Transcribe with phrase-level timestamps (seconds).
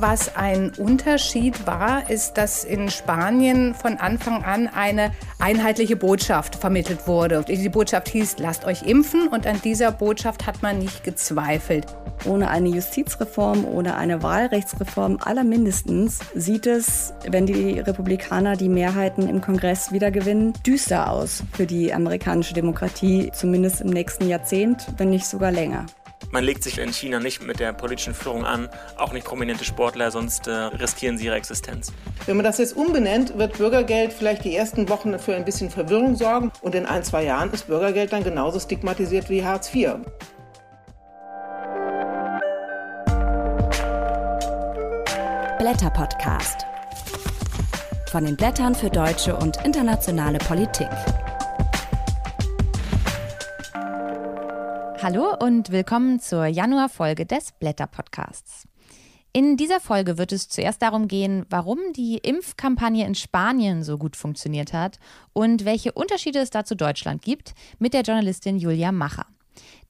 [0.00, 7.06] Was ein Unterschied war, ist, dass in Spanien von Anfang an eine einheitliche Botschaft vermittelt
[7.06, 7.44] wurde.
[7.46, 11.84] Die Botschaft hieß, lasst euch impfen und an dieser Botschaft hat man nicht gezweifelt.
[12.24, 19.42] Ohne eine Justizreform, ohne eine Wahlrechtsreform allermindestens sieht es, wenn die Republikaner die Mehrheiten im
[19.42, 25.26] Kongress wieder gewinnen, düster aus für die amerikanische Demokratie, zumindest im nächsten Jahrzehnt, wenn nicht
[25.26, 25.84] sogar länger.
[26.32, 30.12] Man legt sich in China nicht mit der politischen Führung an, auch nicht prominente Sportler,
[30.12, 31.92] sonst äh, riskieren sie ihre Existenz.
[32.26, 36.14] Wenn man das jetzt umbenennt, wird Bürgergeld vielleicht die ersten Wochen für ein bisschen Verwirrung
[36.14, 39.96] sorgen und in ein, zwei Jahren ist Bürgergeld dann genauso stigmatisiert wie Hartz IV.
[45.58, 46.64] Blätter Podcast.
[48.10, 50.88] Von den Blättern für deutsche und internationale Politik.
[55.02, 58.68] Hallo und willkommen zur Januarfolge des Blätter Podcasts.
[59.32, 64.14] In dieser Folge wird es zuerst darum gehen, warum die Impfkampagne in Spanien so gut
[64.14, 64.98] funktioniert hat
[65.32, 69.24] und welche Unterschiede es da zu Deutschland gibt, mit der Journalistin Julia Macher.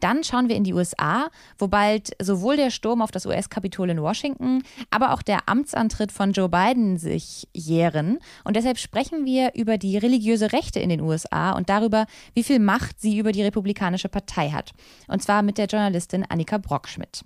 [0.00, 4.02] Dann schauen wir in die USA, wo bald sowohl der Sturm auf das US-Kapitol in
[4.02, 8.18] Washington, aber auch der Amtsantritt von Joe Biden sich jähren.
[8.44, 12.58] Und deshalb sprechen wir über die religiöse Rechte in den USA und darüber, wie viel
[12.58, 14.72] Macht sie über die Republikanische Partei hat.
[15.06, 17.22] Und zwar mit der Journalistin Annika Brockschmidt.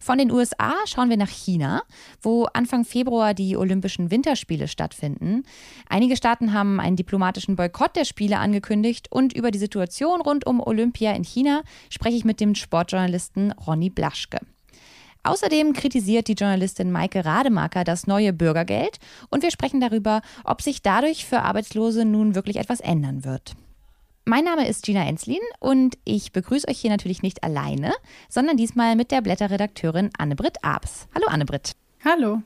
[0.00, 1.82] Von den USA schauen wir nach China,
[2.22, 5.42] wo Anfang Februar die Olympischen Winterspiele stattfinden.
[5.88, 10.60] Einige Staaten haben einen diplomatischen Boykott der Spiele angekündigt und über die Situation rund um
[10.60, 14.38] Olympia in China spreche ich mit dem Sportjournalisten Ronny Blaschke.
[15.24, 18.98] Außerdem kritisiert die Journalistin Maike Rademacher das neue Bürgergeld
[19.30, 23.54] und wir sprechen darüber, ob sich dadurch für Arbeitslose nun wirklich etwas ändern wird.
[24.28, 27.94] Mein Name ist Gina Enslin und ich begrüße euch hier natürlich nicht alleine,
[28.28, 31.08] sondern diesmal mit der Blätterredakteurin Anne-Britt Abs.
[31.14, 31.72] Hallo Anne-Britt.
[32.04, 32.42] Hallo.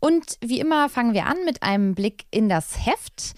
[0.00, 3.34] Und wie immer fangen wir an mit einem Blick in das Heft.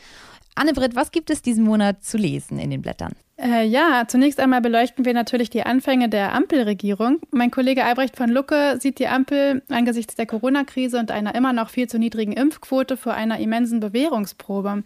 [0.55, 3.13] Anne-Britt, was gibt es diesen Monat zu lesen in den Blättern?
[3.37, 7.21] Äh, ja, zunächst einmal beleuchten wir natürlich die Anfänge der Ampelregierung.
[7.31, 11.69] Mein Kollege Albrecht von Lucke sieht die Ampel angesichts der Corona-Krise und einer immer noch
[11.69, 14.83] viel zu niedrigen Impfquote vor einer immensen Bewährungsprobe.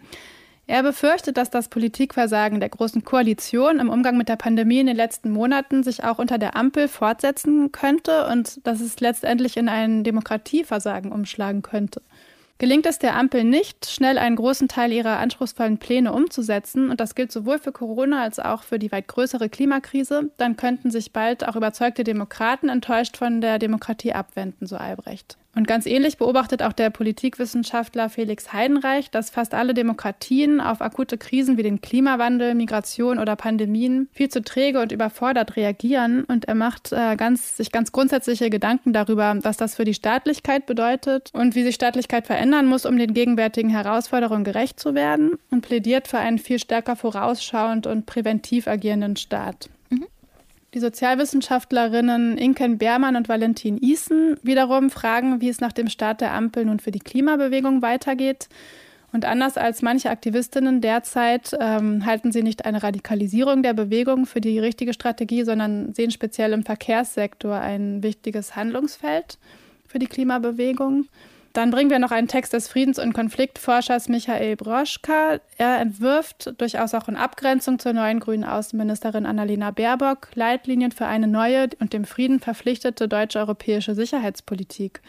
[0.69, 4.97] Er befürchtet, dass das Politikversagen der Großen Koalition im Umgang mit der Pandemie in den
[4.97, 10.03] letzten Monaten sich auch unter der Ampel fortsetzen könnte und dass es letztendlich in ein
[10.03, 12.03] Demokratieversagen umschlagen könnte.
[12.59, 17.15] Gelingt es der Ampel nicht, schnell einen großen Teil ihrer anspruchsvollen Pläne umzusetzen, und das
[17.15, 21.47] gilt sowohl für Corona als auch für die weit größere Klimakrise, dann könnten sich bald
[21.47, 25.37] auch überzeugte Demokraten enttäuscht von der Demokratie abwenden, so Albrecht.
[25.56, 31.16] Und ganz ähnlich beobachtet auch der Politikwissenschaftler Felix Heidenreich, dass fast alle Demokratien auf akute
[31.16, 36.24] Krisen wie den Klimawandel, Migration oder Pandemien viel zu träge und überfordert reagieren.
[36.24, 40.66] Und er macht äh, ganz, sich ganz grundsätzliche Gedanken darüber, was das für die Staatlichkeit
[40.66, 45.62] bedeutet und wie sich Staatlichkeit verändern muss, um den gegenwärtigen Herausforderungen gerecht zu werden und
[45.62, 49.70] plädiert für einen viel stärker vorausschauend und präventiv agierenden Staat.
[50.76, 56.34] Die Sozialwissenschaftlerinnen Inken Beermann und Valentin Isen wiederum fragen, wie es nach dem Start der
[56.34, 58.50] Ampel nun für die Klimabewegung weitergeht.
[59.10, 64.42] Und anders als manche Aktivistinnen derzeit ähm, halten sie nicht eine Radikalisierung der Bewegung für
[64.42, 69.38] die richtige Strategie, sondern sehen speziell im Verkehrssektor ein wichtiges Handlungsfeld
[69.88, 71.06] für die Klimabewegung.
[71.56, 75.40] Dann bringen wir noch einen Text des Friedens- und Konfliktforschers Michael Broschka.
[75.56, 81.26] Er entwirft, durchaus auch in Abgrenzung zur neuen grünen Außenministerin Annalena Baerbock, Leitlinien für eine
[81.26, 85.00] neue und dem Frieden verpflichtete deutsche-europäische Sicherheitspolitik.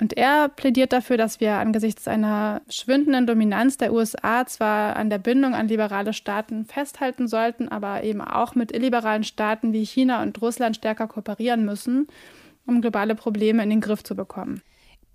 [0.00, 5.18] Und er plädiert dafür, dass wir angesichts einer schwindenden Dominanz der USA zwar an der
[5.18, 10.40] Bindung an liberale Staaten festhalten sollten, aber eben auch mit illiberalen Staaten wie China und
[10.40, 12.08] Russland stärker kooperieren müssen,
[12.66, 14.62] um globale Probleme in den Griff zu bekommen.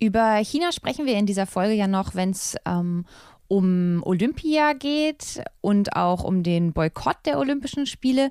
[0.04, 3.06] Über China sprechen wir in dieser Folge ja noch, wenn es ähm,
[3.48, 8.30] um Olympia geht und auch um den Boykott der Olympischen Spiele.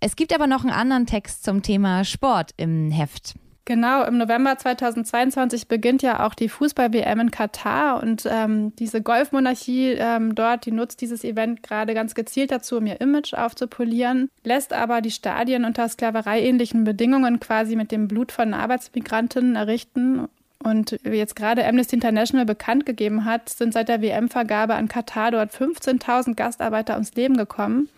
[0.00, 3.34] Es gibt aber noch einen anderen Text zum Thema Sport im Heft.
[3.64, 9.94] Genau, im November 2022 beginnt ja auch die Fußball-WM in Katar und ähm, diese Golfmonarchie
[9.96, 14.72] ähm, dort, die nutzt dieses Event gerade ganz gezielt dazu, um ihr Image aufzupolieren, lässt
[14.72, 20.26] aber die Stadien unter sklavereiähnlichen Bedingungen quasi mit dem Blut von Arbeitsmigrantinnen errichten
[20.62, 25.30] und wie jetzt gerade Amnesty International bekannt gegeben hat, sind seit der WM-Vergabe an Katar
[25.30, 27.88] dort 15.000 Gastarbeiter ums Leben gekommen.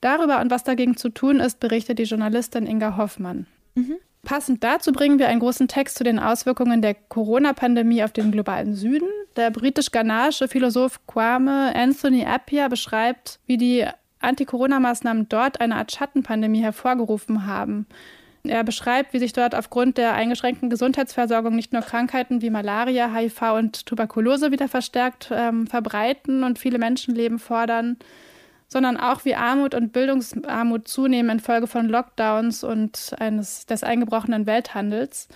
[0.00, 3.46] Darüber und was dagegen zu tun ist, berichtet die Journalistin Inga Hoffmann.
[3.74, 3.96] Mhm.
[4.26, 8.74] Passend dazu bringen wir einen großen Text zu den Auswirkungen der Corona-Pandemie auf den globalen
[8.74, 9.08] Süden.
[9.36, 13.86] Der britisch-ghanaische Philosoph Kwame Anthony Appiah beschreibt, wie die
[14.20, 17.86] Anti-Corona-Maßnahmen dort eine Art Schattenpandemie hervorgerufen haben.
[18.48, 23.42] Er beschreibt, wie sich dort aufgrund der eingeschränkten Gesundheitsversorgung nicht nur Krankheiten wie Malaria, HIV
[23.54, 27.96] und Tuberkulose wieder verstärkt ähm, verbreiten und viele Menschenleben fordern,
[28.68, 35.28] sondern auch wie Armut und Bildungsarmut zunehmen infolge von Lockdowns und eines des eingebrochenen Welthandels.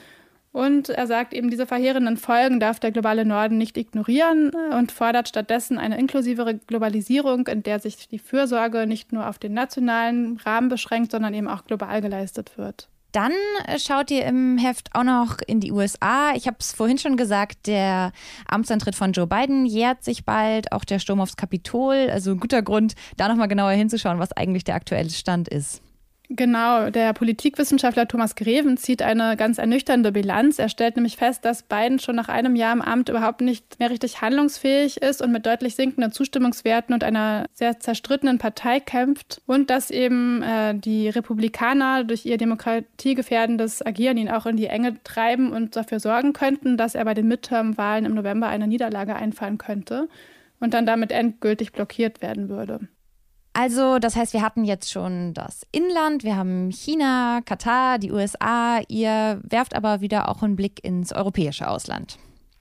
[0.53, 5.29] Und er sagt eben, diese verheerenden Folgen darf der globale Norden nicht ignorieren und fordert
[5.29, 10.69] stattdessen eine inklusivere Globalisierung, in der sich die Fürsorge nicht nur auf den nationalen Rahmen
[10.69, 12.89] beschränkt, sondern eben auch global geleistet wird.
[13.13, 13.33] Dann
[13.67, 16.33] äh, schaut ihr im Heft auch noch in die USA.
[16.35, 18.13] Ich habe es vorhin schon gesagt, der
[18.47, 22.09] Amtsantritt von Joe Biden jährt sich bald, auch der Sturm aufs Kapitol.
[22.11, 25.83] Also ein guter Grund, da nochmal genauer hinzuschauen, was eigentlich der aktuelle Stand ist.
[26.33, 30.61] Genau, der Politikwissenschaftler Thomas Greven zieht eine ganz ernüchternde Bilanz.
[30.61, 33.91] Er stellt nämlich fest, dass Biden schon nach einem Jahr im Amt überhaupt nicht mehr
[33.91, 39.71] richtig handlungsfähig ist und mit deutlich sinkenden Zustimmungswerten und einer sehr zerstrittenen Partei kämpft und
[39.71, 45.51] dass eben äh, die Republikaner durch ihr demokratiegefährdendes Agieren ihn auch in die Enge treiben
[45.51, 50.09] und dafür sorgen könnten, dass er bei den Midterm-Wahlen im November eine Niederlage einfahren könnte
[50.61, 52.87] und dann damit endgültig blockiert werden würde.
[53.53, 58.81] Also, das heißt, wir hatten jetzt schon das Inland, wir haben China, Katar, die USA.
[58.89, 62.19] Ihr werft aber wieder auch einen Blick ins europäische Ausland.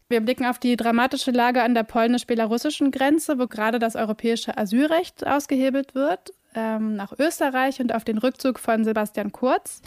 [0.10, 5.28] Wir blicken auf die dramatische Lage an der polnisch-belarussischen Grenze, wo gerade das europäische Asylrecht
[5.28, 9.84] ausgehebelt wird, ähm, nach Österreich und auf den Rückzug von Sebastian Kurz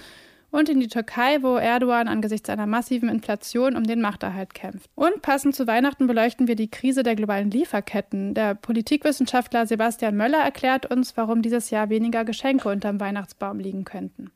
[0.53, 4.89] und in die Türkei, wo Erdogan angesichts einer massiven Inflation um den Machterhalt kämpft.
[4.95, 8.35] Und passend zu Weihnachten beleuchten wir die Krise der globalen Lieferketten.
[8.35, 14.31] Der Politikwissenschaftler Sebastian Möller erklärt uns, warum dieses Jahr weniger Geschenke unterm Weihnachtsbaum liegen könnten.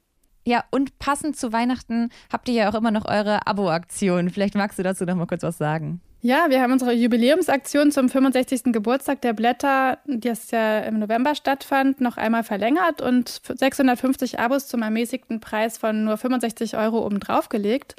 [0.45, 4.31] Ja, und passend zu Weihnachten habt ihr ja auch immer noch eure Abo-Aktion.
[4.31, 6.01] Vielleicht magst du dazu noch mal kurz was sagen.
[6.27, 8.73] Ja, wir haben unsere Jubiläumsaktion zum 65.
[8.73, 14.67] Geburtstag der Blätter, die es ja im November stattfand, noch einmal verlängert und 650 Abos
[14.67, 17.95] zum ermäßigten Preis von nur 65 Euro obendrauf gelegt.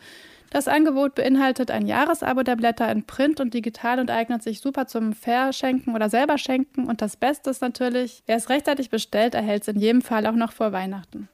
[0.49, 4.87] Das Angebot beinhaltet ein Jahresabo der Blätter in Print und digital und eignet sich super
[4.87, 6.89] zum Verschenken oder selber schenken.
[6.89, 10.35] Und das Beste ist natürlich, wer es rechtzeitig bestellt, erhält es in jedem Fall auch
[10.35, 11.29] noch vor Weihnachten.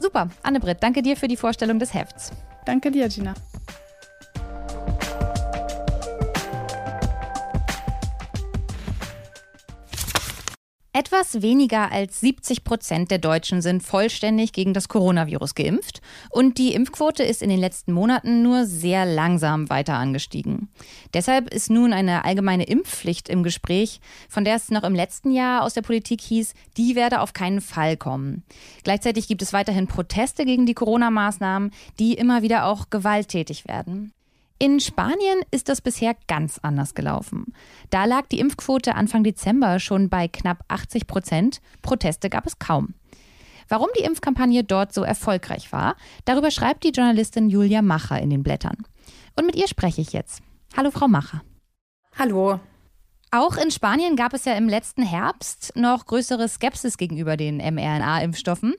[0.00, 2.32] Super, Anne-Britt, danke dir für die Vorstellung des Hefts.
[2.66, 3.34] Danke dir, Gina.
[10.94, 16.74] Etwas weniger als 70 Prozent der Deutschen sind vollständig gegen das Coronavirus geimpft und die
[16.74, 20.68] Impfquote ist in den letzten Monaten nur sehr langsam weiter angestiegen.
[21.14, 25.62] Deshalb ist nun eine allgemeine Impfpflicht im Gespräch, von der es noch im letzten Jahr
[25.62, 28.42] aus der Politik hieß, die werde auf keinen Fall kommen.
[28.84, 34.12] Gleichzeitig gibt es weiterhin Proteste gegen die Corona-Maßnahmen, die immer wieder auch gewalttätig werden.
[34.62, 37.52] In Spanien ist das bisher ganz anders gelaufen.
[37.90, 41.60] Da lag die Impfquote Anfang Dezember schon bei knapp 80 Prozent.
[41.82, 42.94] Proteste gab es kaum.
[43.68, 48.44] Warum die Impfkampagne dort so erfolgreich war, darüber schreibt die Journalistin Julia Macher in den
[48.44, 48.76] Blättern.
[49.34, 50.42] Und mit ihr spreche ich jetzt.
[50.76, 51.42] Hallo, Frau Macher.
[52.16, 52.60] Hallo.
[53.32, 58.76] Auch in Spanien gab es ja im letzten Herbst noch größere Skepsis gegenüber den mRNA-Impfstoffen.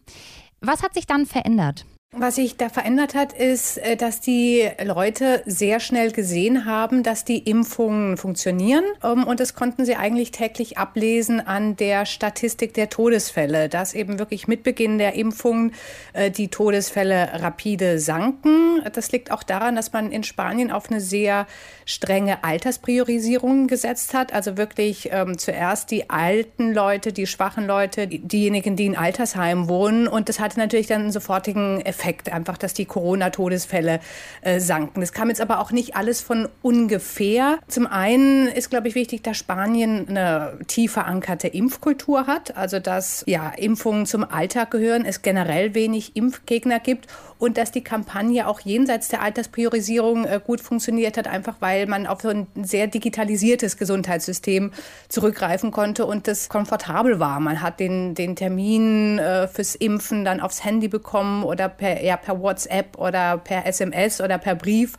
[0.61, 1.85] Was hat sich dann verändert?
[2.15, 7.25] Was sich da verändert hat, ist, äh, dass die Leute sehr schnell gesehen haben, dass
[7.25, 8.83] die Impfungen funktionieren.
[9.03, 14.19] Ähm, und das konnten sie eigentlich täglich ablesen an der Statistik der Todesfälle, dass eben
[14.19, 15.73] wirklich mit Beginn der Impfungen
[16.13, 18.83] äh, die Todesfälle rapide sanken.
[18.93, 21.47] Das liegt auch daran, dass man in Spanien auf eine sehr
[21.85, 24.33] strenge Alterspriorisierung gesetzt hat.
[24.33, 30.07] Also wirklich ähm, zuerst die alten Leute, die schwachen Leute, diejenigen, die in Altersheimen wohnen.
[30.07, 34.01] Und das hatte natürlich dann einen sofortigen Effekt Effekt, einfach, dass die Corona-Todesfälle
[34.41, 34.99] äh, sanken.
[34.99, 37.59] Das kam jetzt aber auch nicht alles von ungefähr.
[37.69, 43.23] Zum einen ist, glaube ich, wichtig, dass Spanien eine tief verankerte Impfkultur hat, also dass
[43.25, 47.07] ja Impfungen zum Alltag gehören, es generell wenig Impfgegner gibt
[47.43, 52.07] und dass die Kampagne auch jenseits der Alterspriorisierung äh, gut funktioniert hat, einfach weil man
[52.07, 54.71] auf so ein sehr digitalisiertes Gesundheitssystem
[55.09, 57.41] zurückgreifen konnte und das komfortabel war.
[57.41, 62.15] Man hat den, den Termin äh, fürs Impfen dann aufs Handy bekommen oder per, ja,
[62.15, 64.93] per WhatsApp oder per SMS oder per Brief.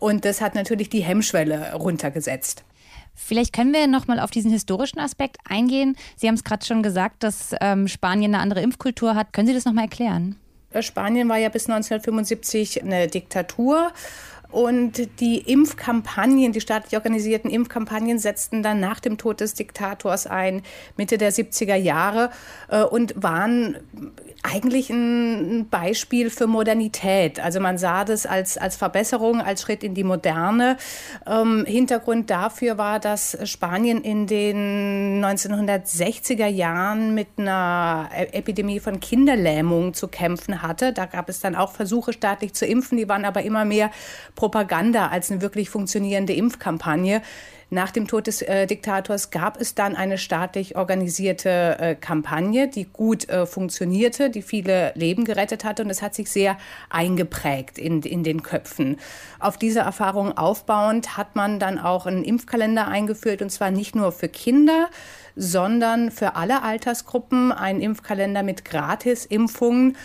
[0.00, 2.64] Und das hat natürlich die Hemmschwelle runtergesetzt.
[3.14, 5.96] Vielleicht können wir noch mal auf diesen historischen Aspekt eingehen.
[6.16, 9.32] Sie haben es gerade schon gesagt, dass ähm, Spanien eine andere Impfkultur hat.
[9.32, 10.40] Können Sie das noch mal erklären?
[10.82, 13.92] Spanien war ja bis 1975 eine Diktatur.
[14.54, 20.62] Und die Impfkampagnen, die staatlich organisierten Impfkampagnen setzten dann nach dem Tod des Diktators ein,
[20.96, 22.30] Mitte der 70er Jahre,
[22.68, 23.78] äh, und waren
[24.44, 27.40] eigentlich ein Beispiel für Modernität.
[27.40, 30.76] Also man sah das als, als Verbesserung, als Schritt in die Moderne.
[31.26, 39.00] Ähm, Hintergrund dafür war, dass Spanien in den 1960er Jahren mit einer e-, Epidemie von
[39.00, 40.92] Kinderlähmung zu kämpfen hatte.
[40.92, 43.90] Da gab es dann auch Versuche, staatlich zu impfen, die waren aber immer mehr
[44.44, 47.22] Propaganda als eine wirklich funktionierende Impfkampagne.
[47.70, 52.84] Nach dem Tod des äh, Diktators gab es dann eine staatlich organisierte äh, Kampagne, die
[52.84, 56.58] gut äh, funktionierte, die viele Leben gerettet hatte und es hat sich sehr
[56.90, 58.98] eingeprägt in, in den Köpfen.
[59.38, 64.12] Auf diese Erfahrung aufbauend hat man dann auch einen Impfkalender eingeführt und zwar nicht nur
[64.12, 64.90] für Kinder,
[65.36, 69.96] sondern für alle Altersgruppen einen Impfkalender mit Gratisimpfungen.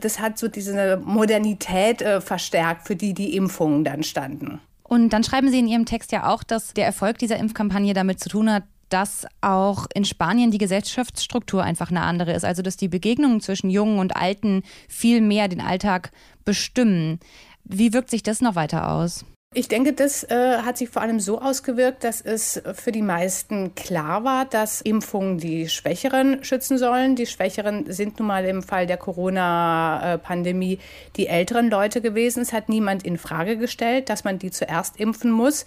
[0.00, 4.60] Das hat so diese Modernität äh, verstärkt, für die die Impfungen dann standen.
[4.82, 8.20] Und dann schreiben Sie in Ihrem Text ja auch, dass der Erfolg dieser Impfkampagne damit
[8.20, 12.44] zu tun hat, dass auch in Spanien die Gesellschaftsstruktur einfach eine andere ist.
[12.44, 16.12] Also dass die Begegnungen zwischen Jungen und Alten viel mehr den Alltag
[16.44, 17.18] bestimmen.
[17.64, 19.24] Wie wirkt sich das noch weiter aus?
[19.58, 23.74] Ich denke, das äh, hat sich vor allem so ausgewirkt, dass es für die meisten
[23.74, 27.16] klar war, dass Impfungen die Schwächeren schützen sollen.
[27.16, 30.78] Die Schwächeren sind nun mal im Fall der Corona-Pandemie
[31.16, 32.42] die älteren Leute gewesen.
[32.42, 35.64] Es hat niemand in Frage gestellt, dass man die zuerst impfen muss.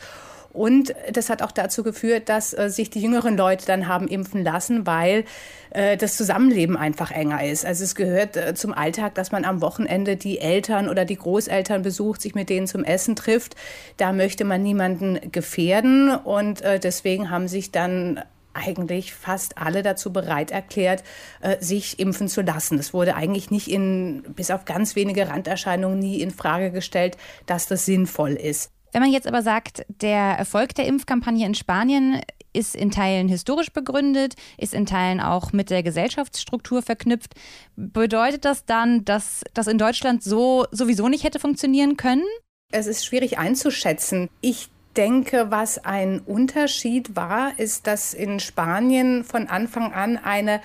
[0.52, 4.44] Und das hat auch dazu geführt, dass äh, sich die jüngeren Leute dann haben impfen
[4.44, 5.26] lassen, weil
[5.70, 7.66] äh, das Zusammenleben einfach enger ist.
[7.66, 11.82] Also es gehört äh, zum Alltag, dass man am Wochenende die Eltern oder die Großeltern
[11.84, 13.56] besucht, sich mit denen zum Essen trifft.
[13.98, 18.22] Da möchte man niemanden gefährden und äh, deswegen haben sich dann
[18.54, 21.04] eigentlich fast alle dazu bereit erklärt,
[21.42, 22.80] äh, sich impfen zu lassen.
[22.80, 27.68] Es wurde eigentlich nicht in, bis auf ganz wenige Randerscheinungen nie in Frage gestellt, dass
[27.68, 28.72] das sinnvoll ist.
[28.92, 32.22] Wenn man jetzt aber sagt, der Erfolg der Impfkampagne in Spanien
[32.54, 37.36] ist in Teilen historisch begründet, ist in Teilen auch mit der Gesellschaftsstruktur verknüpft,
[37.76, 42.24] bedeutet das dann, dass das in Deutschland so sowieso nicht hätte funktionieren können?
[42.72, 44.30] Es ist schwierig einzuschätzen.
[44.42, 50.62] Ich denke, was ein Unterschied war, ist, dass in Spanien von Anfang an eine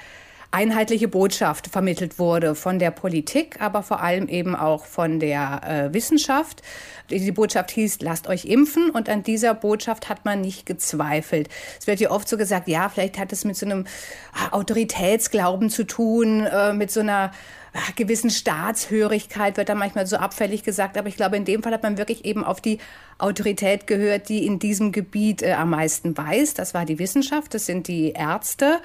[0.55, 5.95] einheitliche Botschaft vermittelt wurde von der Politik, aber vor allem eben auch von der äh,
[5.95, 6.63] Wissenschaft.
[7.11, 11.49] Die Botschaft hieß, lasst euch impfen und an dieser Botschaft hat man nicht gezweifelt.
[11.79, 13.85] Es wird ja oft so gesagt, ja, vielleicht hat es mit so einem
[14.33, 17.33] ah, Autoritätsglauben zu tun, äh, mit so einer
[17.73, 21.73] ah, gewissen Staatshörigkeit wird da manchmal so abfällig gesagt, aber ich glaube, in dem Fall
[21.73, 22.79] hat man wirklich eben auf die
[23.19, 26.55] Autorität gehört, die in diesem Gebiet äh, am meisten weiß.
[26.55, 28.81] Das war die Wissenschaft, das sind die Ärzte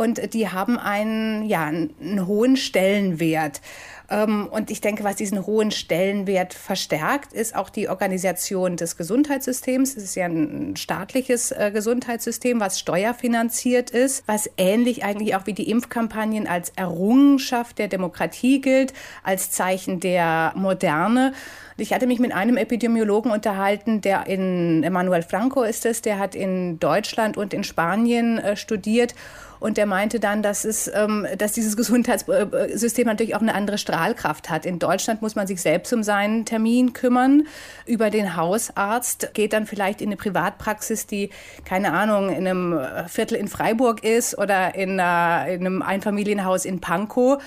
[0.00, 3.60] und die haben einen, ja, einen hohen Stellenwert.
[4.08, 9.98] Ähm, und ich denke, was diesen hohen Stellenwert verstärkt, ist auch die Organisation des Gesundheitssystems.
[9.98, 15.52] Es ist ja ein staatliches äh, Gesundheitssystem, was steuerfinanziert ist, was ähnlich eigentlich auch wie
[15.52, 21.34] die Impfkampagnen als Errungenschaft der Demokratie gilt, als Zeichen der Moderne.
[21.76, 26.34] Ich hatte mich mit einem Epidemiologen unterhalten, der in Emmanuel Franco ist es, der hat
[26.34, 29.14] in Deutschland und in Spanien äh, studiert
[29.60, 34.50] und der meinte dann, dass, es, ähm, dass dieses Gesundheitssystem natürlich auch eine andere Strahlkraft
[34.50, 34.66] hat.
[34.66, 37.46] In Deutschland muss man sich selbst um seinen Termin kümmern.
[37.86, 41.30] Über den Hausarzt geht dann vielleicht in eine Privatpraxis, die,
[41.64, 46.80] keine Ahnung, in einem Viertel in Freiburg ist oder in, einer, in einem Einfamilienhaus in
[46.80, 47.40] Pankow.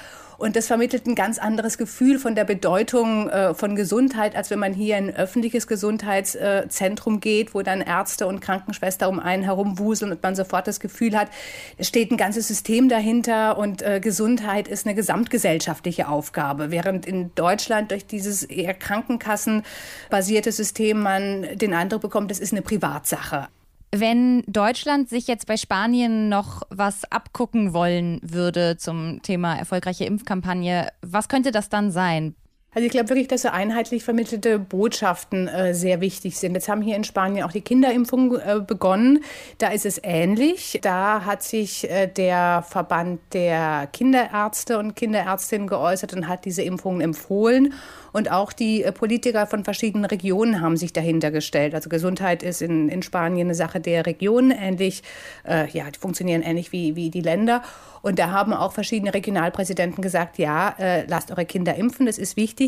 [0.43, 4.59] Und das vermittelt ein ganz anderes Gefühl von der Bedeutung äh, von Gesundheit, als wenn
[4.59, 10.11] man hier in ein öffentliches Gesundheitszentrum geht, wo dann Ärzte und Krankenschwester um einen herumwuseln
[10.11, 11.29] und man sofort das Gefühl hat,
[11.77, 16.71] es steht ein ganzes System dahinter und äh, Gesundheit ist eine gesamtgesellschaftliche Aufgabe.
[16.71, 22.63] Während in Deutschland durch dieses eher krankenkassenbasierte System man den Eindruck bekommt, das ist eine
[22.63, 23.47] Privatsache.
[23.95, 30.87] Wenn Deutschland sich jetzt bei Spanien noch was abgucken wollen würde zum Thema erfolgreiche Impfkampagne,
[31.03, 32.33] was könnte das dann sein?
[32.75, 36.53] Also ich glaube wirklich, dass so einheitlich vermittelte Botschaften äh, sehr wichtig sind.
[36.53, 39.23] Jetzt haben hier in Spanien auch die Kinderimpfungen äh, begonnen.
[39.59, 40.79] Da ist es ähnlich.
[40.81, 47.01] Da hat sich äh, der Verband der Kinderärzte und Kinderärztinnen geäußert und hat diese Impfungen
[47.01, 47.73] empfohlen.
[48.13, 51.75] Und auch die äh, Politiker von verschiedenen Regionen haben sich dahinter gestellt.
[51.75, 55.03] Also Gesundheit ist in, in Spanien eine Sache der Regionen, ähnlich,
[55.47, 57.63] äh, ja, die funktionieren ähnlich wie, wie die Länder.
[58.03, 62.35] Und da haben auch verschiedene Regionalpräsidenten gesagt, ja, äh, lasst eure Kinder impfen, das ist
[62.35, 62.62] wichtig.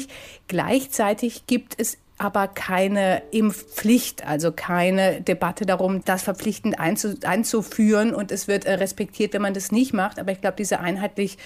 [0.47, 8.13] Gleichzeitig gibt es aber keine Impfpflicht, also keine Debatte darum, das verpflichtend einzuführen.
[8.13, 10.17] Und es wird äh, respektiert, wenn man das nicht macht.
[10.17, 11.37] Aber ich glaube, diese einheitlich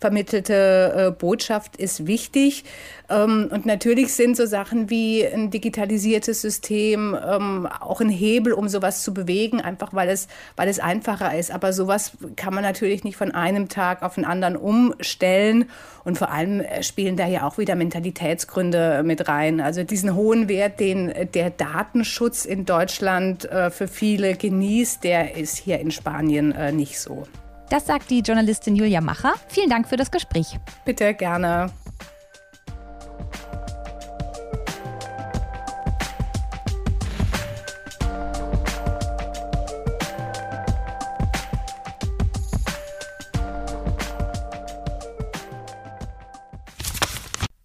[0.00, 2.64] vermittelte äh, Botschaft ist wichtig.
[3.08, 8.68] Ähm, und natürlich sind so Sachen wie ein digitalisiertes System ähm, auch ein Hebel, um
[8.68, 11.50] sowas zu bewegen, einfach weil es, weil es einfacher ist.
[11.50, 15.70] Aber sowas kann man natürlich nicht von einem Tag auf den anderen umstellen.
[16.04, 19.62] Und vor allem äh, spielen da ja auch wieder Mentalitätsgründe mit rein.
[19.62, 25.56] Also diesen hohen Wert, den der Datenschutz in Deutschland äh, für viele genießt, der ist
[25.56, 27.26] hier in Spanien äh, nicht so.
[27.70, 29.34] Das sagt die Journalistin Julia Macher.
[29.48, 30.58] Vielen Dank für das Gespräch.
[30.84, 31.70] Bitte gerne.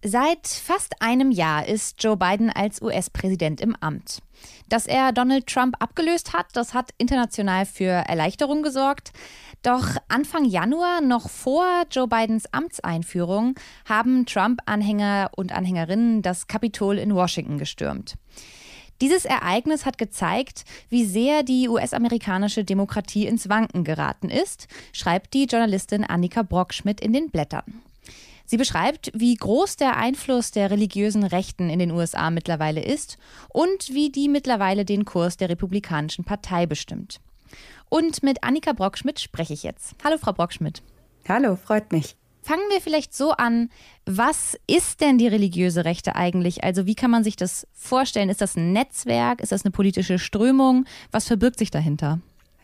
[0.06, 4.20] Seit fast einem Jahr ist Joe Biden als US-Präsident im Amt.
[4.68, 9.14] Dass er Donald Trump abgelöst hat, das hat international für Erleichterung gesorgt.
[9.62, 13.54] Doch Anfang Januar, noch vor Joe Bidens Amtseinführung,
[13.86, 18.16] haben Trump-Anhänger und Anhängerinnen das Kapitol in Washington gestürmt.
[19.00, 25.46] Dieses Ereignis hat gezeigt, wie sehr die US-amerikanische Demokratie ins Wanken geraten ist, schreibt die
[25.46, 27.80] Journalistin Annika Brockschmidt in den Blättern.
[28.46, 33.16] Sie beschreibt, wie groß der Einfluss der religiösen Rechten in den USA mittlerweile ist
[33.48, 37.20] und wie die mittlerweile den Kurs der Republikanischen Partei bestimmt.
[37.88, 39.94] Und mit Annika Brockschmidt spreche ich jetzt.
[40.04, 40.82] Hallo, Frau Brockschmidt.
[41.28, 42.16] Hallo, freut mich.
[42.42, 43.70] Fangen wir vielleicht so an,
[44.04, 46.62] was ist denn die religiöse Rechte eigentlich?
[46.62, 48.28] Also wie kann man sich das vorstellen?
[48.28, 49.40] Ist das ein Netzwerk?
[49.40, 50.84] Ist das eine politische Strömung?
[51.10, 52.20] Was verbirgt sich dahinter?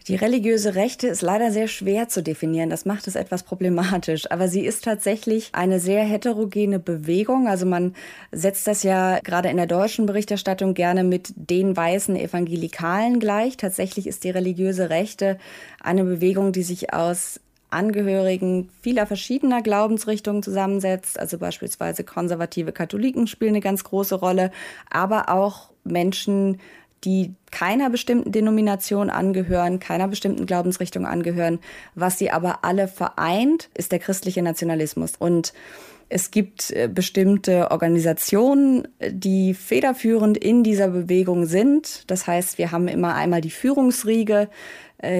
[0.08, 2.70] Die religiöse Rechte ist leider sehr schwer zu definieren.
[2.70, 4.30] Das macht es etwas problematisch.
[4.30, 7.48] Aber sie ist tatsächlich eine sehr heterogene Bewegung.
[7.48, 7.94] Also man
[8.32, 13.56] setzt das ja gerade in der deutschen Berichterstattung gerne mit den weißen Evangelikalen gleich.
[13.56, 15.38] Tatsächlich ist die religiöse Rechte
[15.80, 17.40] eine Bewegung, die sich aus
[17.70, 21.18] Angehörigen vieler verschiedener Glaubensrichtungen zusammensetzt.
[21.18, 24.50] Also beispielsweise konservative Katholiken spielen eine ganz große Rolle,
[24.90, 26.60] aber auch Menschen,
[27.04, 31.58] die keiner bestimmten Denomination angehören, keiner bestimmten Glaubensrichtung angehören.
[31.94, 35.12] Was sie aber alle vereint, ist der christliche Nationalismus.
[35.18, 35.52] Und
[36.12, 42.10] es gibt äh, bestimmte Organisationen, die federführend in dieser Bewegung sind.
[42.10, 44.48] Das heißt, wir haben immer einmal die Führungsriege,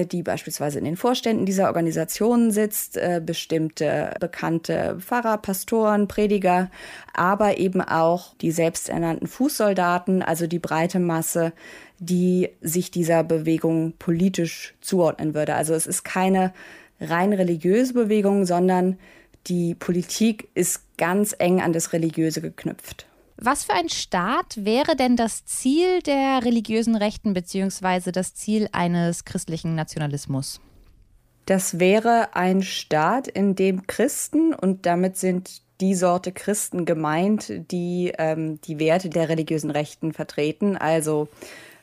[0.05, 6.69] die beispielsweise in den Vorständen dieser Organisationen sitzt, äh, bestimmte bekannte Pfarrer, Pastoren, Prediger,
[7.13, 11.53] aber eben auch die selbsternannten Fußsoldaten, also die breite Masse,
[11.99, 15.55] die sich dieser Bewegung politisch zuordnen würde.
[15.55, 16.53] Also es ist keine
[16.99, 18.97] rein religiöse Bewegung, sondern
[19.47, 23.07] die Politik ist ganz eng an das Religiöse geknüpft.
[23.43, 28.11] Was für ein Staat wäre denn das Ziel der religiösen Rechten bzw.
[28.11, 30.61] das Ziel eines christlichen Nationalismus?
[31.47, 38.13] Das wäre ein Staat, in dem Christen, und damit sind die Sorte Christen gemeint, die
[38.19, 41.27] ähm, die Werte der religiösen Rechten vertreten, also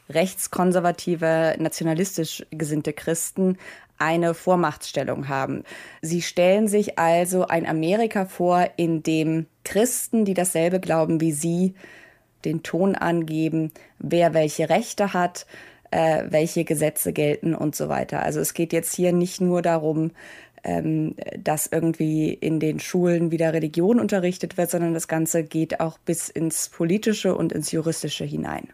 [0.09, 3.59] rechtskonservative, nationalistisch gesinnte Christen,
[3.99, 5.65] eine Vormachtstellung haben.
[6.03, 11.75] Sie stellen sich also ein Amerika vor, in dem Christen, die dasselbe glauben wie sie,
[12.45, 15.47] den Ton angeben, wer welche Rechte hat,
[15.91, 18.23] äh, welche Gesetze gelten und so weiter.
[18.23, 20.13] Also es geht jetzt hier nicht nur darum,
[20.65, 25.99] ähm, dass irgendwie in den Schulen wieder Religion unterrichtet wird, sondern das Ganze geht auch
[25.99, 28.69] bis ins Politische und ins Juristische hinein.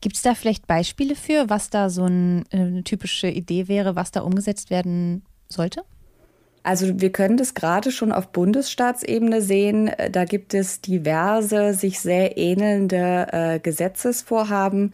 [0.00, 3.96] Gibt es da vielleicht Beispiele für, was da so ein, äh, eine typische Idee wäre,
[3.96, 5.84] was da umgesetzt werden sollte?
[6.66, 9.86] Also wir können das gerade schon auf Bundesstaatsebene sehen.
[9.86, 14.92] Äh, da gibt es diverse, sich sehr ähnelnde äh, Gesetzesvorhaben.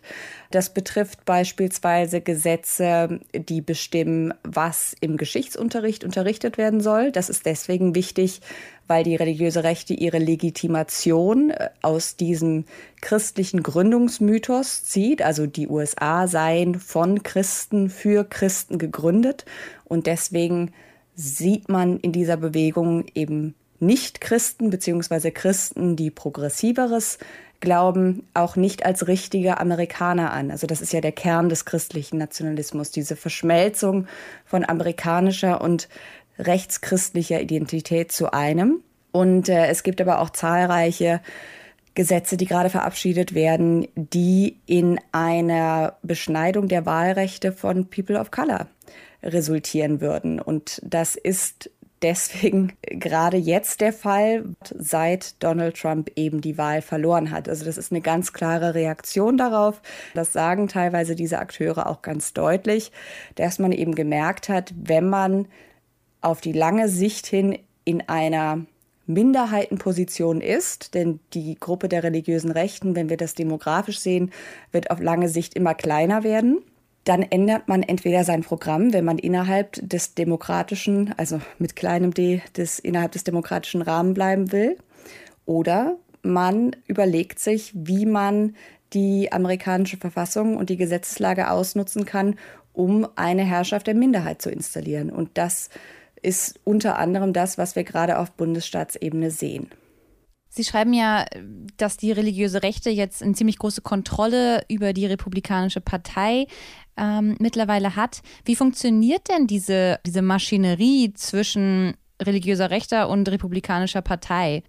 [0.50, 7.10] Das betrifft beispielsweise Gesetze, die bestimmen, was im Geschichtsunterricht unterrichtet werden soll.
[7.10, 8.42] Das ist deswegen wichtig,
[8.86, 12.66] weil die religiöse Rechte ihre Legitimation äh, aus diesem
[13.00, 15.22] christlichen Gründungsmythos zieht.
[15.22, 19.46] Also die USA seien von Christen für Christen gegründet
[19.86, 20.72] und deswegen
[21.14, 27.18] sieht man in dieser Bewegung eben nicht Christen beziehungsweise Christen, die progressiveres
[27.60, 30.50] glauben, auch nicht als richtige Amerikaner an.
[30.50, 34.06] Also das ist ja der Kern des christlichen Nationalismus, diese Verschmelzung
[34.44, 35.88] von amerikanischer und
[36.38, 38.82] rechtschristlicher Identität zu einem.
[39.12, 41.20] Und äh, es gibt aber auch zahlreiche
[41.94, 48.66] Gesetze, die gerade verabschiedet werden, die in einer Beschneidung der Wahlrechte von People of Color
[49.22, 50.40] resultieren würden.
[50.40, 51.70] Und das ist
[52.02, 54.44] deswegen gerade jetzt der Fall,
[54.76, 57.48] seit Donald Trump eben die Wahl verloren hat.
[57.48, 59.80] Also das ist eine ganz klare Reaktion darauf.
[60.14, 62.92] Das sagen teilweise diese Akteure auch ganz deutlich,
[63.36, 65.46] dass man eben gemerkt hat, wenn man
[66.20, 68.64] auf die lange Sicht hin in einer
[69.06, 74.30] Minderheitenposition ist, denn die Gruppe der religiösen Rechten, wenn wir das demografisch sehen,
[74.70, 76.62] wird auf lange Sicht immer kleiner werden
[77.04, 82.42] dann ändert man entweder sein Programm, wenn man innerhalb des demokratischen, also mit kleinem d,
[82.56, 84.78] des, innerhalb des demokratischen Rahmen bleiben will,
[85.44, 88.54] oder man überlegt sich, wie man
[88.92, 92.36] die amerikanische Verfassung und die Gesetzeslage ausnutzen kann,
[92.72, 95.10] um eine Herrschaft der Minderheit zu installieren.
[95.10, 95.70] Und das
[96.22, 99.70] ist unter anderem das, was wir gerade auf Bundesstaatsebene sehen.
[100.54, 101.24] Sie schreiben ja,
[101.78, 106.46] dass die religiöse Rechte jetzt eine ziemlich große Kontrolle über die Republikanische Partei
[106.96, 108.22] ähm, mittlerweile hat.
[108.44, 114.62] Wie funktioniert denn diese, diese Maschinerie zwischen religiöser Rechter und republikanischer Partei?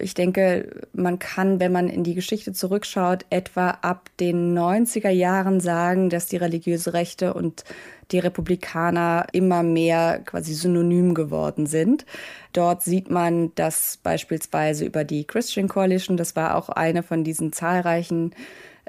[0.00, 5.60] Ich denke, man kann, wenn man in die Geschichte zurückschaut, etwa ab den 90er Jahren
[5.60, 7.64] sagen, dass die religiöse Rechte und
[8.10, 12.04] die Republikaner immer mehr quasi synonym geworden sind.
[12.52, 17.52] Dort sieht man, dass beispielsweise über die Christian Coalition, das war auch eine von diesen
[17.52, 18.34] zahlreichen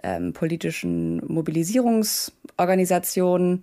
[0.03, 3.61] ähm, politischen Mobilisierungsorganisationen,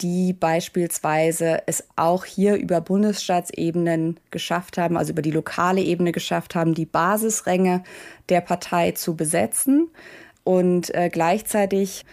[0.00, 6.54] die beispielsweise es auch hier über Bundesstaatsebenen geschafft haben, also über die lokale Ebene geschafft
[6.54, 7.84] haben, die Basisränge
[8.28, 9.90] der Partei zu besetzen.
[10.44, 12.04] Und äh, gleichzeitig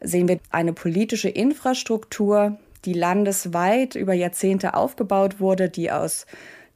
[0.00, 6.26] sehen wir eine politische Infrastruktur, die landesweit über Jahrzehnte aufgebaut wurde, die aus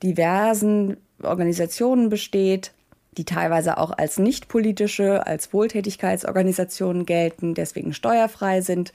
[0.02, 2.72] diversen Organisationen besteht,
[3.16, 8.92] die teilweise auch als nicht politische, als Wohltätigkeitsorganisationen gelten, deswegen steuerfrei sind.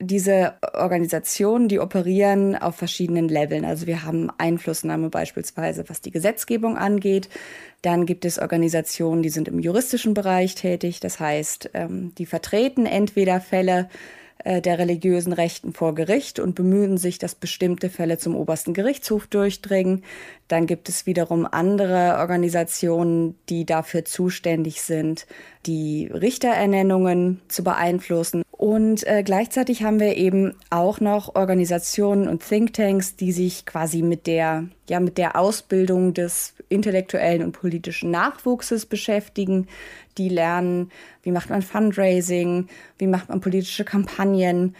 [0.00, 3.64] Diese Organisationen, die operieren auf verschiedenen Leveln.
[3.64, 7.28] Also wir haben Einflussnahme beispielsweise, was die Gesetzgebung angeht.
[7.82, 10.98] Dann gibt es Organisationen, die sind im juristischen Bereich tätig.
[10.98, 13.88] Das heißt, ähm, die vertreten entweder Fälle
[14.44, 20.02] der religiösen Rechten vor Gericht und bemühen sich, dass bestimmte Fälle zum obersten Gerichtshof durchdringen.
[20.48, 25.26] Dann gibt es wiederum andere Organisationen, die dafür zuständig sind,
[25.66, 28.42] die Richterernennungen zu beeinflussen.
[28.50, 34.26] Und äh, gleichzeitig haben wir eben auch noch Organisationen und Thinktanks, die sich quasi mit
[34.26, 39.68] der, ja, mit der Ausbildung des intellektuellen und politischen Nachwuchses beschäftigen.
[40.18, 40.90] Die lernen,
[41.22, 44.74] wie macht man Fundraising, wie macht man politische Kampagnen.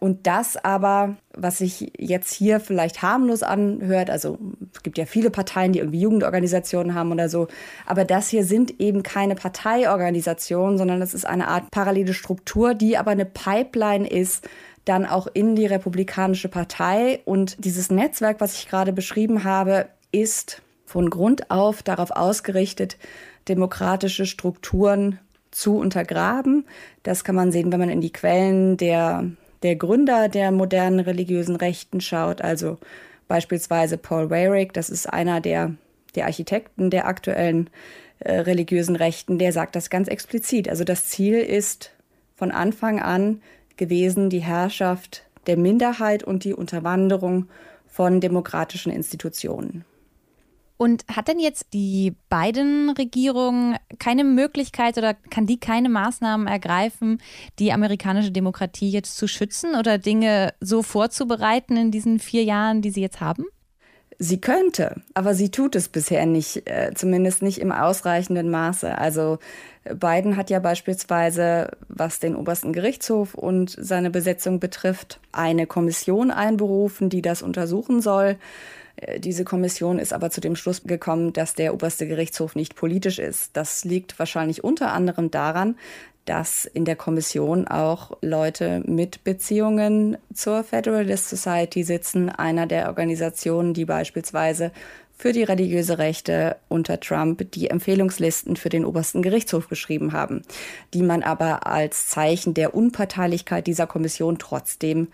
[0.00, 4.38] Und das aber, was sich jetzt hier vielleicht harmlos anhört, also
[4.72, 7.48] es gibt ja viele Parteien, die irgendwie Jugendorganisationen haben oder so,
[7.84, 12.96] aber das hier sind eben keine Parteiorganisationen, sondern das ist eine Art parallele Struktur, die
[12.96, 14.48] aber eine Pipeline ist,
[14.84, 17.20] dann auch in die Republikanische Partei.
[17.24, 22.96] Und dieses Netzwerk, was ich gerade beschrieben habe, ist von Grund auf darauf ausgerichtet,
[23.46, 25.18] demokratische Strukturen
[25.50, 26.64] zu untergraben.
[27.02, 29.26] Das kann man sehen, wenn man in die Quellen der,
[29.62, 32.40] der Gründer der modernen religiösen Rechten schaut.
[32.40, 32.78] Also
[33.28, 35.74] beispielsweise Paul Weyrich, das ist einer der,
[36.14, 37.68] der Architekten der aktuellen
[38.20, 40.70] äh, religiösen Rechten, der sagt das ganz explizit.
[40.70, 41.92] Also das Ziel ist
[42.34, 43.42] von Anfang an
[43.76, 47.48] gewesen, die Herrschaft der Minderheit und die Unterwanderung
[47.86, 49.84] von demokratischen Institutionen.
[50.78, 57.20] Und hat denn jetzt die Biden-Regierung keine Möglichkeit oder kann die keine Maßnahmen ergreifen,
[57.58, 62.90] die amerikanische Demokratie jetzt zu schützen oder Dinge so vorzubereiten in diesen vier Jahren, die
[62.90, 63.44] sie jetzt haben?
[64.20, 68.98] Sie könnte, aber sie tut es bisher nicht, äh, zumindest nicht im ausreichenden Maße.
[68.98, 69.38] Also
[69.94, 77.10] Biden hat ja beispielsweise, was den obersten Gerichtshof und seine Besetzung betrifft, eine Kommission einberufen,
[77.10, 78.36] die das untersuchen soll.
[79.00, 83.18] Äh, diese Kommission ist aber zu dem Schluss gekommen, dass der oberste Gerichtshof nicht politisch
[83.18, 83.56] ist.
[83.56, 85.76] Das liegt wahrscheinlich unter anderem daran,
[86.24, 93.72] dass in der Kommission auch Leute mit Beziehungen zur Federalist Society sitzen, einer der Organisationen,
[93.72, 94.72] die beispielsweise
[95.16, 100.42] für die religiöse Rechte unter Trump die Empfehlungslisten für den obersten Gerichtshof geschrieben haben,
[100.94, 105.08] die man aber als Zeichen der Unparteilichkeit dieser Kommission trotzdem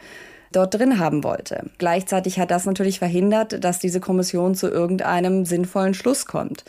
[0.57, 1.71] dort drin haben wollte.
[1.79, 6.65] Gleichzeitig hat das natürlich verhindert, dass diese Kommission zu irgendeinem sinnvollen Schluss kommt.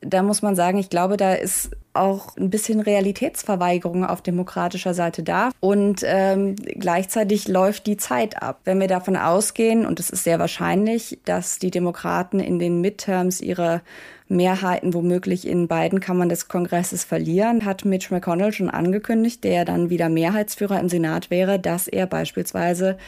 [0.00, 5.22] Da muss man sagen, ich glaube, da ist auch ein bisschen Realitätsverweigerung auf demokratischer Seite
[5.22, 5.50] da.
[5.60, 8.60] Und ähm, gleichzeitig läuft die Zeit ab.
[8.64, 13.40] Wenn wir davon ausgehen, und es ist sehr wahrscheinlich, dass die Demokraten in den Midterms
[13.40, 13.80] ihre
[14.28, 19.90] Mehrheiten womöglich in beiden Kammern des Kongresses verlieren, hat Mitch McConnell schon angekündigt, der dann
[19.90, 22.98] wieder Mehrheitsführer im Senat wäre, dass er beispielsweise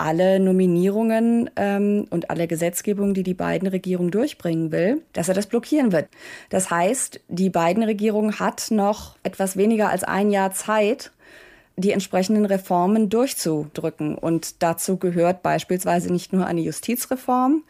[0.00, 5.46] alle Nominierungen ähm, und alle Gesetzgebung, die die beiden Regierung durchbringen will, dass er das
[5.46, 6.08] blockieren wird.
[6.48, 11.12] Das heißt, die beiden Regierung hat noch etwas weniger als ein Jahr Zeit,
[11.76, 14.14] die entsprechenden Reformen durchzudrücken.
[14.14, 17.62] Und dazu gehört beispielsweise nicht nur eine Justizreform,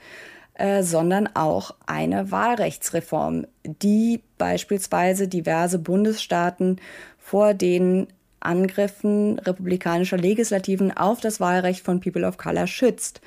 [0.61, 6.77] äh, sondern auch eine Wahlrechtsreform, die beispielsweise diverse Bundesstaaten
[7.19, 8.09] vor den
[8.41, 13.23] Angriffen republikanischer Legislativen auf das Wahlrecht von People of Color schützt.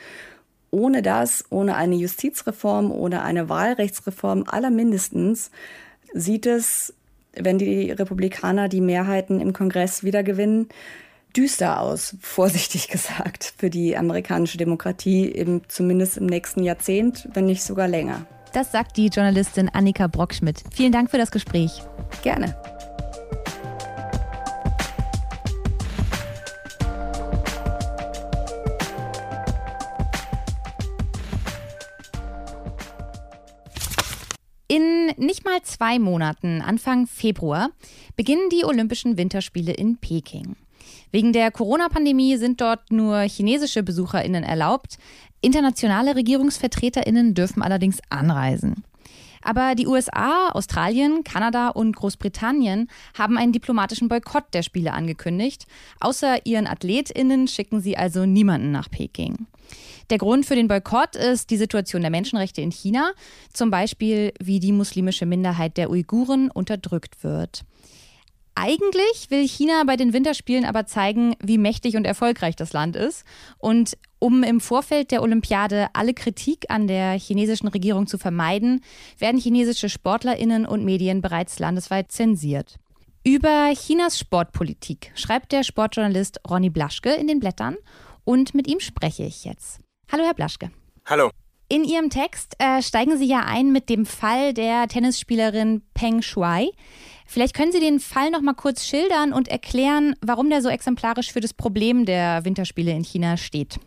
[0.69, 5.49] Ohne das, ohne eine Justizreform, ohne eine Wahlrechtsreform allermindestens,
[6.13, 6.93] sieht es,
[7.35, 10.69] wenn die Republikaner die Mehrheiten im Kongress wiedergewinnen,
[11.35, 17.63] düster aus, vorsichtig gesagt, für die amerikanische Demokratie, eben zumindest im nächsten Jahrzehnt, wenn nicht
[17.63, 18.25] sogar länger.
[18.53, 20.63] Das sagt die Journalistin Annika Brockschmidt.
[20.71, 21.81] Vielen Dank für das Gespräch.
[22.21, 22.55] Gerne.
[34.67, 37.69] In nicht mal zwei Monaten, Anfang Februar,
[38.15, 40.55] beginnen die Olympischen Winterspiele in Peking.
[41.13, 44.97] Wegen der Corona-Pandemie sind dort nur chinesische BesucherInnen erlaubt.
[45.41, 48.83] Internationale RegierungsvertreterInnen dürfen allerdings anreisen.
[49.43, 55.67] Aber die USA, Australien, Kanada und Großbritannien haben einen diplomatischen Boykott der Spiele angekündigt.
[55.99, 59.45] Außer ihren AthletInnen schicken sie also niemanden nach Peking.
[60.09, 63.11] Der Grund für den Boykott ist die Situation der Menschenrechte in China,
[63.53, 67.65] zum Beispiel wie die muslimische Minderheit der Uiguren unterdrückt wird.
[68.55, 73.25] Eigentlich will China bei den Winterspielen aber zeigen, wie mächtig und erfolgreich das Land ist.
[73.57, 78.81] Und um im Vorfeld der Olympiade alle Kritik an der chinesischen Regierung zu vermeiden,
[79.17, 82.77] werden chinesische Sportlerinnen und Medien bereits landesweit zensiert.
[83.25, 87.77] Über Chinas Sportpolitik schreibt der Sportjournalist Ronny Blaschke in den Blättern
[88.23, 89.79] und mit ihm spreche ich jetzt.
[90.11, 90.71] Hallo, Herr Blaschke.
[91.05, 91.31] Hallo.
[91.69, 96.69] In Ihrem Text äh, steigen Sie ja ein mit dem Fall der Tennisspielerin Peng Shuai.
[97.25, 101.31] Vielleicht können Sie den Fall noch mal kurz schildern und erklären, warum der so exemplarisch
[101.31, 103.79] für das Problem der Winterspiele in China steht.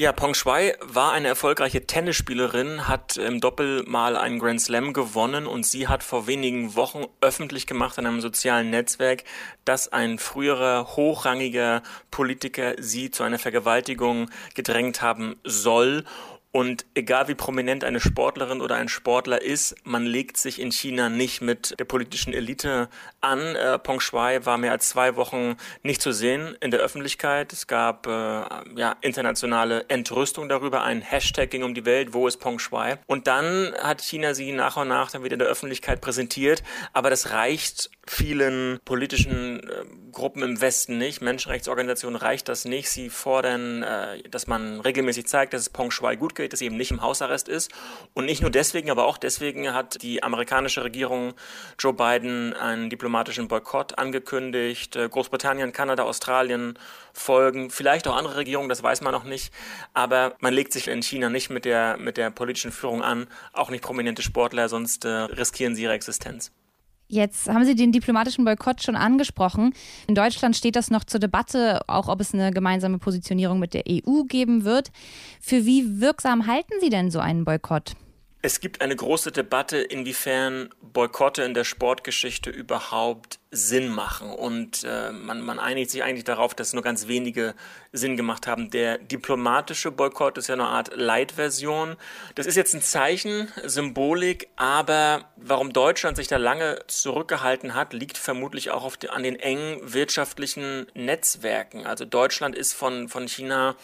[0.00, 5.48] Ja, Peng Shuai war eine erfolgreiche Tennisspielerin, hat im Doppel mal einen Grand Slam gewonnen
[5.48, 9.24] und sie hat vor wenigen Wochen öffentlich gemacht in einem sozialen Netzwerk,
[9.64, 16.04] dass ein früherer hochrangiger Politiker sie zu einer Vergewaltigung gedrängt haben soll
[16.58, 21.08] und egal wie prominent eine Sportlerin oder ein Sportler ist, man legt sich in China
[21.08, 22.88] nicht mit der politischen Elite
[23.20, 23.38] an.
[23.54, 27.52] Äh, Peng Shuai war mehr als zwei Wochen nicht zu sehen in der Öffentlichkeit.
[27.52, 30.82] Es gab äh, ja, internationale Entrüstung darüber.
[30.82, 32.98] Ein Hashtag ging um die Welt, wo ist Peng Shuai?
[33.06, 36.64] Und dann hat China sie nach und nach dann wieder in der Öffentlichkeit präsentiert.
[36.92, 41.20] Aber das reicht vielen politischen äh, Gruppen im Westen nicht.
[41.20, 42.90] Menschenrechtsorganisationen reicht das nicht.
[42.90, 46.66] Sie fordern, äh, dass man regelmäßig zeigt, dass es Peng Shuai gut geht, dass sie
[46.66, 47.70] eben nicht im Hausarrest ist.
[48.14, 51.34] Und nicht nur deswegen, aber auch deswegen hat die amerikanische Regierung
[51.78, 54.96] Joe Biden einen diplomatischen Boykott angekündigt.
[54.96, 56.78] Äh, Großbritannien, Kanada, Australien
[57.12, 59.52] folgen, vielleicht auch andere Regierungen, das weiß man noch nicht.
[59.94, 63.70] Aber man legt sich in China nicht mit der, mit der politischen Führung an, auch
[63.70, 66.52] nicht prominente Sportler, sonst äh, riskieren sie ihre Existenz.
[67.10, 69.72] Jetzt haben Sie den diplomatischen Boykott schon angesprochen.
[70.06, 73.84] In Deutschland steht das noch zur Debatte, auch ob es eine gemeinsame Positionierung mit der
[73.88, 74.90] EU geben wird.
[75.40, 77.94] Für wie wirksam halten Sie denn so einen Boykott?
[78.40, 84.30] Es gibt eine große Debatte, inwiefern Boykotte in der Sportgeschichte überhaupt Sinn machen.
[84.30, 87.56] Und äh, man, man einigt sich eigentlich darauf, dass nur ganz wenige
[87.90, 88.70] Sinn gemacht haben.
[88.70, 91.96] Der diplomatische Boykott ist ja eine Art Leitversion.
[92.36, 98.18] Das ist jetzt ein Zeichen, Symbolik, aber warum Deutschland sich da lange zurückgehalten hat, liegt
[98.18, 101.86] vermutlich auch die, an den engen wirtschaftlichen Netzwerken.
[101.86, 103.74] Also Deutschland ist von, von China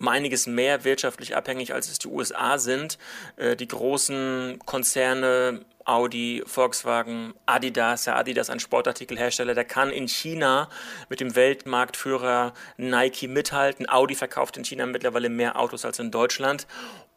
[0.00, 2.98] um einiges mehr wirtschaftlich abhängig, als es die USA sind.
[3.36, 10.70] Äh, die großen Konzerne Audi, Volkswagen, Adidas, ja Adidas ein Sportartikelhersteller, der kann in China
[11.10, 13.88] mit dem Weltmarktführer Nike mithalten.
[13.88, 16.66] Audi verkauft in China mittlerweile mehr Autos als in Deutschland.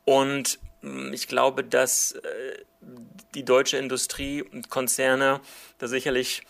[0.04, 2.22] Und hm, ich glaube, dass äh,
[3.36, 5.40] die deutsche Industrie und Konzerne
[5.78, 6.44] da sicherlich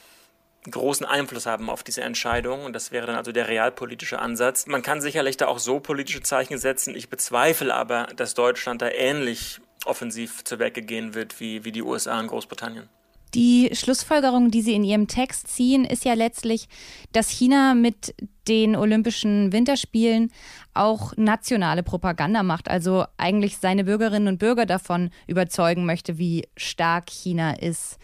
[0.69, 2.65] großen Einfluss haben auf diese Entscheidung.
[2.65, 4.67] Und das wäre dann also der realpolitische Ansatz.
[4.67, 6.95] Man kann sicherlich da auch so politische Zeichen setzen.
[6.95, 11.83] Ich bezweifle aber, dass Deutschland da ähnlich offensiv zur Werke gehen wird wie, wie die
[11.83, 12.89] USA und Großbritannien.
[13.33, 16.69] Die Schlussfolgerung, die Sie in Ihrem Text ziehen, ist ja letztlich,
[17.11, 18.15] dass China mit
[18.47, 20.31] den Olympischen Winterspielen
[20.73, 27.09] auch nationale Propaganda macht, also eigentlich seine Bürgerinnen und Bürger davon überzeugen möchte, wie stark
[27.09, 27.97] China ist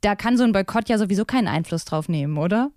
[0.00, 2.70] da kann so ein Boykott ja sowieso keinen Einfluss drauf nehmen, oder?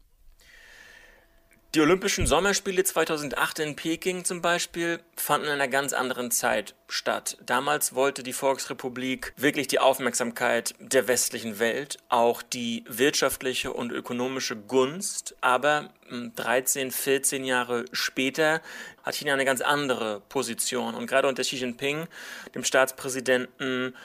[1.75, 7.35] Die Olympischen Sommerspiele 2008 in Peking zum Beispiel fanden in einer ganz anderen Zeit statt.
[7.43, 14.55] Damals wollte die Volksrepublik wirklich die Aufmerksamkeit der westlichen Welt, auch die wirtschaftliche und ökonomische
[14.55, 15.35] Gunst.
[15.41, 18.61] Aber 13, hm, 14 Jahre später
[19.01, 20.93] hat China eine ganz andere Position.
[20.93, 22.05] Und gerade unter Xi Jinping,
[22.53, 23.95] dem Staatspräsidenten,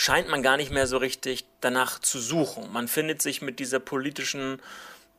[0.00, 2.72] scheint man gar nicht mehr so richtig danach zu suchen.
[2.72, 4.62] Man findet sich mit dieser politischen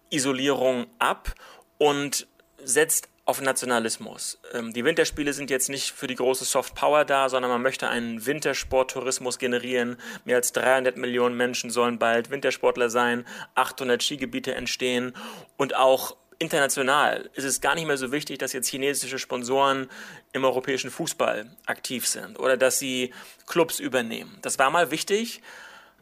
[0.09, 1.35] Isolierung ab
[1.77, 2.27] und
[2.63, 4.39] setzt auf Nationalismus.
[4.53, 7.89] Ähm, die Winterspiele sind jetzt nicht für die große Soft Power da, sondern man möchte
[7.89, 9.97] einen Wintersporttourismus generieren.
[10.23, 15.11] Mehr als 300 Millionen Menschen sollen bald Wintersportler sein, 800 Skigebiete entstehen
[15.57, 19.89] und auch international ist es gar nicht mehr so wichtig, dass jetzt chinesische Sponsoren
[20.31, 23.13] im europäischen Fußball aktiv sind oder dass sie
[23.45, 24.37] Clubs übernehmen.
[24.41, 25.41] Das war mal wichtig.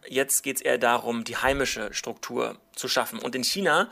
[0.07, 3.19] Jetzt geht es eher darum, die heimische Struktur zu schaffen.
[3.19, 3.89] Und in China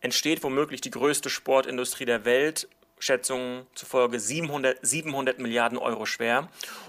[0.00, 2.68] entsteht womöglich die größte Sportindustrie der Welt,
[3.04, 6.48] Schätzungen zufolge 700, 700 Milliarden Euro schwer.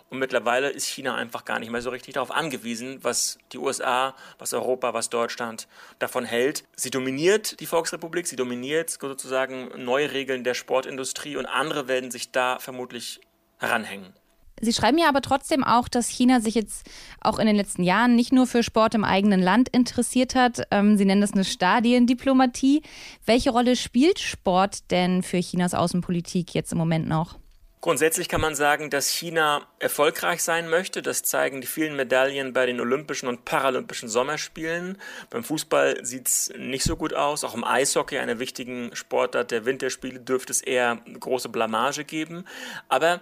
[0.09, 4.15] Und mittlerweile ist China einfach gar nicht mehr so richtig darauf angewiesen, was die USA,
[4.39, 5.67] was Europa, was Deutschland
[5.99, 6.63] davon hält.
[6.77, 12.31] Sie dominiert die Volksrepublik, sie dominiert sozusagen neue Regeln der Sportindustrie und andere werden sich
[12.31, 13.19] da vermutlich
[13.57, 14.13] heranhängen.
[14.61, 16.89] Sie schreiben ja aber trotzdem auch, dass China sich jetzt
[17.19, 20.61] auch in den letzten Jahren nicht nur für Sport im eigenen Land interessiert hat.
[20.71, 22.81] Ähm, Sie nennen das eine Stadiendiplomatie.
[23.25, 27.37] Welche Rolle spielt Sport denn für Chinas Außenpolitik jetzt im Moment noch?
[27.85, 31.03] Grundsätzlich kann man sagen, dass China erfolgreich sein möchte.
[31.03, 34.97] Das zeigen die vielen Medaillen bei den Olympischen und Paralympischen Sommerspielen.
[35.29, 37.43] Beim Fußball sieht es nicht so gut aus.
[37.43, 42.45] Auch im Eishockey, einer wichtigen Sportart der Winterspiele, dürfte es eher große Blamage geben.
[42.89, 43.21] Aber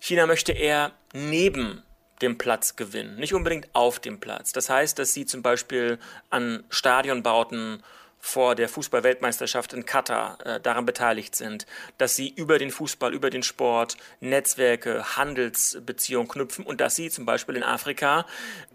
[0.00, 1.82] China möchte eher neben
[2.22, 4.52] dem Platz gewinnen, nicht unbedingt auf dem Platz.
[4.52, 7.82] Das heißt, dass sie zum Beispiel an Stadionbauten
[8.22, 11.64] vor der Fußballweltmeisterschaft in Katar äh, daran beteiligt sind,
[11.96, 17.24] dass sie über den Fußball, über den Sport Netzwerke, Handelsbeziehungen knüpfen und dass sie zum
[17.24, 18.26] Beispiel in Afrika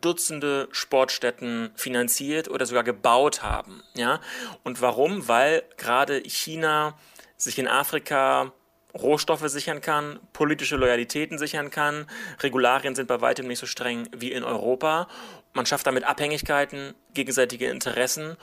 [0.02, 3.84] Dutzende Sportstätten finanziert oder sogar gebaut haben.
[3.94, 4.20] Ja?
[4.64, 5.28] Und warum?
[5.28, 6.98] Weil gerade China
[7.38, 8.52] sich in Afrika
[8.96, 12.08] Rohstoffe sichern kann, politische Loyalitäten sichern kann.
[12.42, 15.08] Regularien sind bei weitem nicht so streng wie in Europa.
[15.54, 18.38] Man schafft damit Abhängigkeiten, gegenseitige Interessen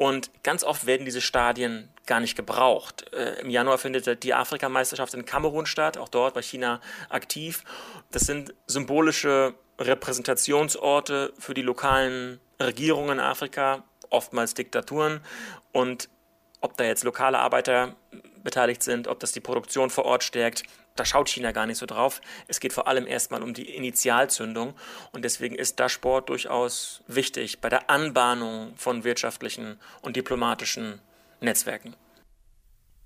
[0.00, 3.12] und ganz oft werden diese Stadien gar nicht gebraucht.
[3.12, 7.64] Äh, Im Januar findet die Afrikameisterschaft in Kamerun statt, auch dort war China aktiv.
[8.10, 15.20] Das sind symbolische Repräsentationsorte für die lokalen Regierungen in Afrika, oftmals Diktaturen.
[15.72, 16.08] Und
[16.62, 17.94] ob da jetzt lokale Arbeiter
[18.42, 20.62] beteiligt sind, ob das die Produktion vor Ort stärkt.
[20.96, 22.20] Da schaut China gar nicht so drauf.
[22.48, 24.74] Es geht vor allem erstmal um die Initialzündung
[25.12, 31.00] und deswegen ist da Sport durchaus wichtig bei der Anbahnung von wirtschaftlichen und diplomatischen
[31.40, 31.94] Netzwerken.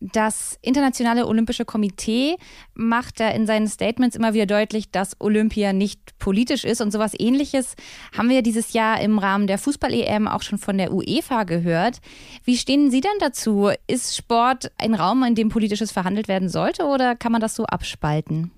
[0.00, 2.36] Das Internationale Olympische Komitee
[2.74, 6.80] macht da in seinen Statements immer wieder deutlich, dass Olympia nicht politisch ist.
[6.80, 7.74] Und sowas ähnliches
[8.16, 12.00] haben wir dieses Jahr im Rahmen der Fußball-EM auch schon von der UEFA gehört.
[12.44, 13.70] Wie stehen Sie denn dazu?
[13.86, 17.64] Ist Sport ein Raum, in dem politisches verhandelt werden sollte oder kann man das so
[17.64, 18.50] abspalten?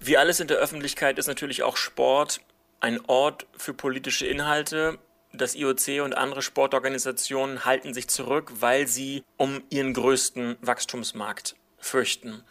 [0.00, 2.40] Wie alles in der Öffentlichkeit ist natürlich auch Sport
[2.80, 4.98] ein Ort für politische Inhalte
[5.36, 12.42] das IOC und andere Sportorganisationen halten sich zurück, weil sie um ihren größten Wachstumsmarkt fürchten.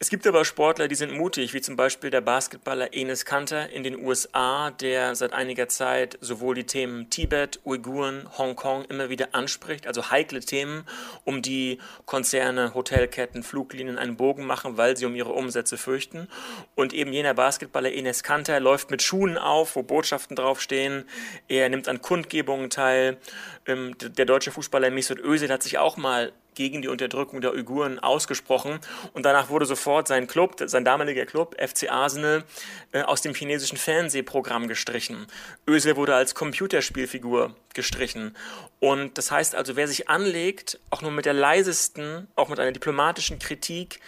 [0.00, 3.82] Es gibt aber Sportler, die sind mutig, wie zum Beispiel der Basketballer Enes Kanter in
[3.82, 9.88] den USA, der seit einiger Zeit sowohl die Themen Tibet, Uiguren, Hongkong immer wieder anspricht,
[9.88, 10.84] also heikle Themen,
[11.24, 16.28] um die Konzerne, Hotelketten, Fluglinien einen Bogen machen, weil sie um ihre Umsätze fürchten.
[16.76, 21.06] Und eben jener Basketballer Enes Kanter läuft mit Schuhen auf, wo Botschaften draufstehen.
[21.48, 23.16] Er nimmt an Kundgebungen teil.
[23.66, 28.00] Ähm, der deutsche Fußballer Mesut Özil hat sich auch mal gegen die Unterdrückung der Uiguren
[28.00, 28.80] ausgesprochen
[29.12, 32.42] und danach wurde sofort sein Club, sein damaliger Club, FC Arsenal,
[32.90, 35.28] äh, aus dem chinesischen Fernsehprogramm gestrichen.
[35.68, 38.36] Özil wurde als Computerspielfigur gestrichen.
[38.80, 42.72] Und das heißt also, wer sich anlegt, auch nur mit der leisesten, auch mit einer
[42.72, 44.00] diplomatischen Kritik,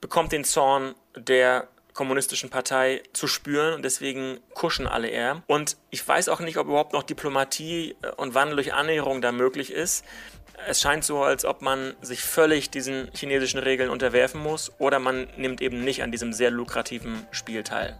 [0.00, 5.42] bekommt den Zorn der kommunistischen Partei zu spüren und deswegen kuschen alle eher.
[5.46, 9.30] Und ich weiß auch nicht, ob überhaupt noch Diplomatie äh, und Wandel durch Annäherung da
[9.30, 10.04] möglich ist
[10.68, 15.26] es scheint so, als ob man sich völlig diesen chinesischen Regeln unterwerfen muss oder man
[15.36, 17.98] nimmt eben nicht an diesem sehr lukrativen Spiel teil.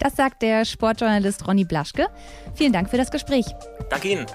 [0.00, 2.08] Das sagt der Sportjournalist Ronny Blaschke.
[2.54, 3.46] Vielen Dank für das Gespräch.
[3.90, 4.26] Danke Ihnen.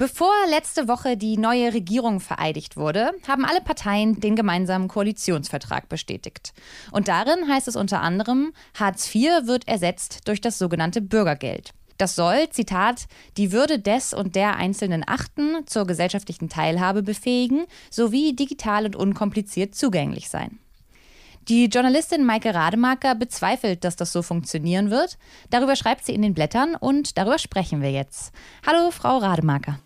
[0.00, 6.54] Bevor letzte Woche die neue Regierung vereidigt wurde, haben alle Parteien den gemeinsamen Koalitionsvertrag bestätigt.
[6.90, 11.74] Und darin heißt es unter anderem, Hartz IV wird ersetzt durch das sogenannte Bürgergeld.
[11.98, 18.34] Das soll, Zitat, die Würde des und der Einzelnen achten, zur gesellschaftlichen Teilhabe befähigen sowie
[18.34, 20.60] digital und unkompliziert zugänglich sein.
[21.48, 25.18] Die Journalistin Maike Rademacher bezweifelt, dass das so funktionieren wird.
[25.50, 28.32] Darüber schreibt sie in den Blättern und darüber sprechen wir jetzt.
[28.66, 29.78] Hallo, Frau Rademacher.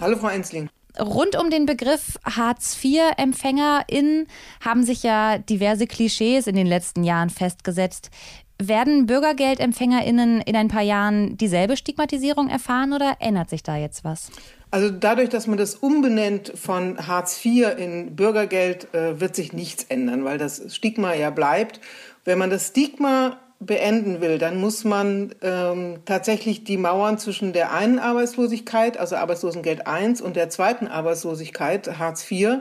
[0.00, 0.70] Hallo, Frau Ensling.
[0.98, 4.26] Rund um den Begriff Hartz-IV-EmpfängerInnen
[4.64, 8.10] haben sich ja diverse Klischees in den letzten Jahren festgesetzt.
[8.58, 14.30] Werden BürgergeldempfängerInnen in ein paar Jahren dieselbe Stigmatisierung erfahren oder ändert sich da jetzt was?
[14.70, 19.84] Also dadurch, dass man das umbenennt von Hartz IV in Bürgergeld, äh, wird sich nichts
[19.84, 21.80] ändern, weil das Stigma ja bleibt.
[22.24, 27.72] Wenn man das Stigma beenden will, dann muss man ähm, tatsächlich die Mauern zwischen der
[27.72, 32.60] einen Arbeitslosigkeit, also Arbeitslosengeld I und der zweiten Arbeitslosigkeit, Hartz IV,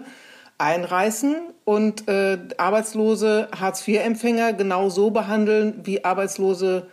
[0.60, 6.88] einreißen und äh, arbeitslose Hartz-IV-Empfänger genau so behandeln wie Arbeitslose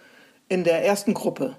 [0.49, 1.57] in der ersten Gruppe.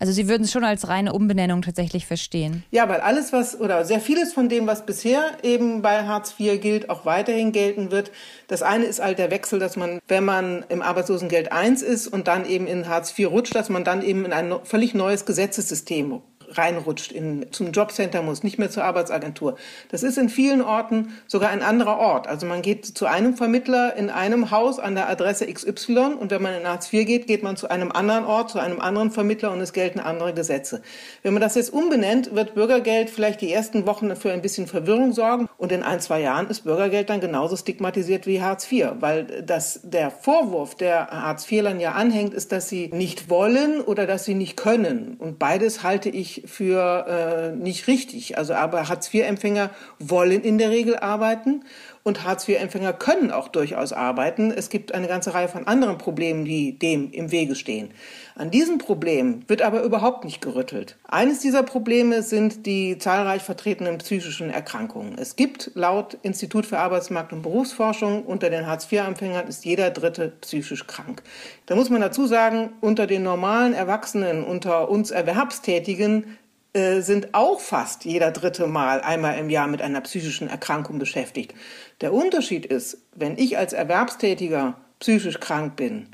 [0.00, 2.62] Also Sie würden es schon als reine Umbenennung tatsächlich verstehen.
[2.70, 6.60] Ja, weil alles, was oder sehr vieles von dem, was bisher eben bei Hartz IV
[6.60, 8.12] gilt, auch weiterhin gelten wird.
[8.46, 12.28] Das eine ist halt der Wechsel, dass man, wenn man im Arbeitslosengeld I ist und
[12.28, 16.20] dann eben in Hartz IV rutscht, dass man dann eben in ein völlig neues Gesetzessystem
[16.50, 19.56] reinrutscht, in, zum Jobcenter muss, nicht mehr zur Arbeitsagentur.
[19.90, 22.26] Das ist in vielen Orten sogar ein anderer Ort.
[22.26, 26.42] Also man geht zu einem Vermittler in einem Haus an der Adresse XY und wenn
[26.42, 29.52] man in Hartz IV geht, geht man zu einem anderen Ort, zu einem anderen Vermittler
[29.52, 30.82] und es gelten andere Gesetze.
[31.22, 35.12] Wenn man das jetzt umbenennt, wird Bürgergeld vielleicht die ersten Wochen für ein bisschen Verwirrung
[35.12, 39.42] sorgen und in ein, zwei Jahren ist Bürgergeld dann genauso stigmatisiert wie Hartz IV, weil
[39.42, 44.24] das, der Vorwurf, der Hartz IVlern ja anhängt, ist, dass sie nicht wollen oder dass
[44.24, 45.16] sie nicht können.
[45.18, 48.38] Und beides halte ich für äh, nicht richtig.
[48.38, 51.64] Also aber Hartz-IV-Empfänger wollen in der Regel arbeiten
[52.08, 54.50] und Hartz-IV-Empfänger können auch durchaus arbeiten.
[54.50, 57.90] Es gibt eine ganze Reihe von anderen Problemen, die dem im Wege stehen.
[58.34, 60.96] An diesem Problem wird aber überhaupt nicht gerüttelt.
[61.06, 65.16] Eines dieser Probleme sind die zahlreich vertretenen psychischen Erkrankungen.
[65.18, 70.86] Es gibt laut Institut für Arbeitsmarkt und Berufsforschung unter den Hartz-IV-Empfängern ist jeder Dritte psychisch
[70.86, 71.22] krank.
[71.66, 76.38] Da muss man dazu sagen, unter den normalen Erwachsenen, unter uns Erwerbstätigen
[76.74, 81.54] sind auch fast jeder dritte Mal einmal im Jahr mit einer psychischen Erkrankung beschäftigt.
[82.02, 86.08] Der Unterschied ist, wenn ich als Erwerbstätiger psychisch krank bin,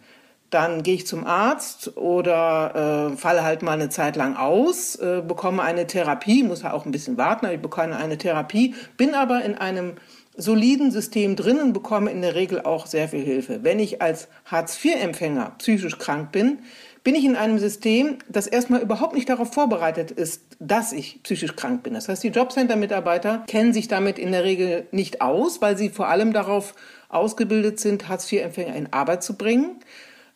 [0.54, 5.20] dann gehe ich zum Arzt oder äh, falle halt mal eine Zeit lang aus, äh,
[5.26, 9.14] bekomme eine Therapie, muss ja auch ein bisschen warten, aber ich bekomme eine Therapie, bin
[9.14, 9.94] aber in einem
[10.36, 13.64] soliden System drinnen, bekomme in der Regel auch sehr viel Hilfe.
[13.64, 16.60] Wenn ich als Hartz-IV-Empfänger psychisch krank bin,
[17.04, 21.54] bin ich in einem System, das erstmal überhaupt nicht darauf vorbereitet ist, dass ich psychisch
[21.54, 21.92] krank bin.
[21.92, 26.08] Das heißt, die Jobcenter-Mitarbeiter kennen sich damit in der Regel nicht aus, weil sie vor
[26.08, 26.74] allem darauf
[27.10, 29.76] ausgebildet sind, Hartz-IV-Empfänger in Arbeit zu bringen.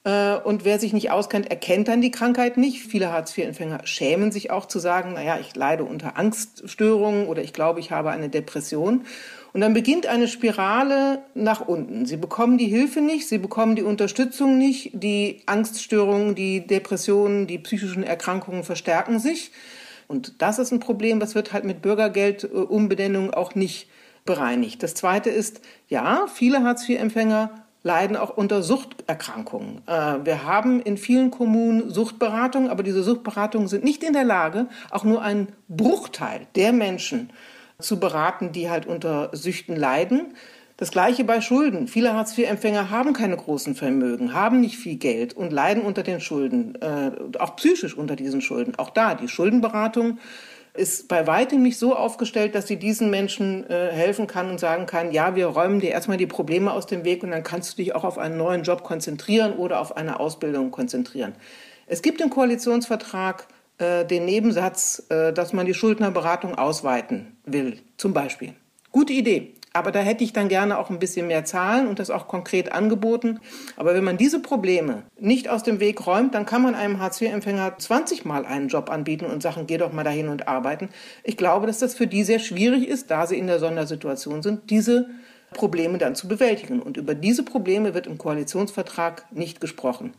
[0.05, 2.83] Äh, und wer sich nicht auskennt, erkennt dann die Krankheit nicht.
[2.83, 7.81] Viele Hartz-IV-Empfänger schämen sich auch zu sagen, naja, ich leide unter Angststörungen oder ich glaube,
[7.81, 9.07] ich habe eine Depression.
[9.59, 12.07] Und dann beginnt eine Spirale nach unten.
[12.07, 17.59] Sie bekommen die Hilfe nicht, sie bekommen die Unterstützung nicht, die Angststörungen, die Depressionen, die
[17.59, 19.51] psychischen Erkrankungen verstärken sich.
[20.07, 23.89] Und das ist ein Problem, das wird halt mit Bürgergeldumbenennung auch nicht
[24.25, 24.81] bereinigt.
[24.85, 27.51] Das Zweite ist, ja, viele Hartz-IV-Empfänger
[27.83, 29.83] leiden auch unter Suchterkrankungen.
[29.89, 34.69] Äh, wir haben in vielen Kommunen Suchtberatungen, aber diese Suchtberatungen sind nicht in der Lage,
[34.93, 37.31] auch nur einen Bruchteil der Menschen
[37.81, 40.35] zu beraten, die halt unter Süchten leiden.
[40.77, 41.87] Das gleiche bei Schulden.
[41.87, 46.77] Viele Hartz-IV-Empfänger haben keine großen Vermögen, haben nicht viel Geld und leiden unter den Schulden,
[46.83, 48.75] äh, auch psychisch unter diesen Schulden.
[48.79, 50.19] Auch da, die Schuldenberatung
[50.75, 54.87] ist bei weitem nicht so aufgestellt, dass sie diesen Menschen äh, helfen kann und sagen
[54.87, 57.77] kann, ja, wir räumen dir erstmal die Probleme aus dem Weg und dann kannst du
[57.77, 61.35] dich auch auf einen neuen Job konzentrieren oder auf eine Ausbildung konzentrieren.
[61.87, 63.47] Es gibt im Koalitionsvertrag
[63.79, 68.55] äh, den Nebensatz, äh, dass man die Schuldnerberatung ausweiten will, zum Beispiel.
[68.91, 69.55] Gute Idee.
[69.73, 72.73] Aber da hätte ich dann gerne auch ein bisschen mehr Zahlen und das auch konkret
[72.73, 73.39] angeboten.
[73.77, 77.79] Aber wenn man diese Probleme nicht aus dem Weg räumt, dann kann man einem Hartz-IV-Empfänger
[77.79, 80.89] 20 Mal einen Job anbieten und sagen, geh doch mal dahin und arbeiten.
[81.23, 84.71] Ich glaube, dass das für die sehr schwierig ist, da sie in der Sondersituation sind,
[84.71, 85.11] diese
[85.53, 86.81] Probleme dann zu bewältigen.
[86.81, 90.15] Und über diese Probleme wird im Koalitionsvertrag nicht gesprochen.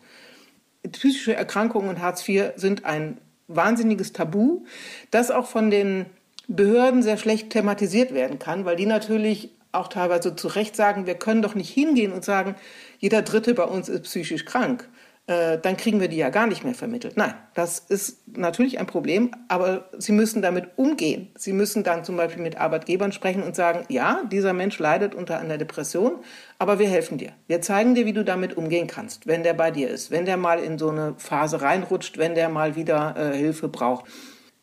[0.90, 3.20] Psychische Erkrankungen und Hartz IV sind ein
[3.50, 4.64] wahnsinniges Tabu,
[5.12, 6.06] das auch von den
[6.48, 11.16] Behörden sehr schlecht thematisiert werden kann, weil die natürlich auch teilweise zu Recht sagen, wir
[11.16, 12.56] können doch nicht hingehen und sagen,
[13.00, 14.88] jeder Dritte bei uns ist psychisch krank.
[15.30, 17.16] Äh, dann kriegen wir die ja gar nicht mehr vermittelt.
[17.16, 21.30] Nein, das ist natürlich ein Problem, aber Sie müssen damit umgehen.
[21.36, 25.40] Sie müssen dann zum Beispiel mit Arbeitgebern sprechen und sagen, ja, dieser Mensch leidet unter
[25.40, 26.14] einer Depression,
[26.58, 27.32] aber wir helfen dir.
[27.46, 30.38] Wir zeigen dir, wie du damit umgehen kannst, wenn der bei dir ist, wenn der
[30.38, 34.06] mal in so eine Phase reinrutscht, wenn der mal wieder äh, Hilfe braucht.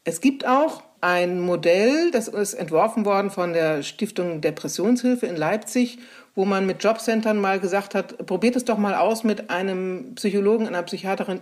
[0.03, 6.01] Es gibt auch ein Modell, das ist entworfen worden von der Stiftung Depressionshilfe in Leipzig,
[6.37, 10.69] wo man mit Jobcentern mal gesagt hat, probiert es doch mal aus mit einem Psychologen,
[10.69, 11.41] einer Psychiaterin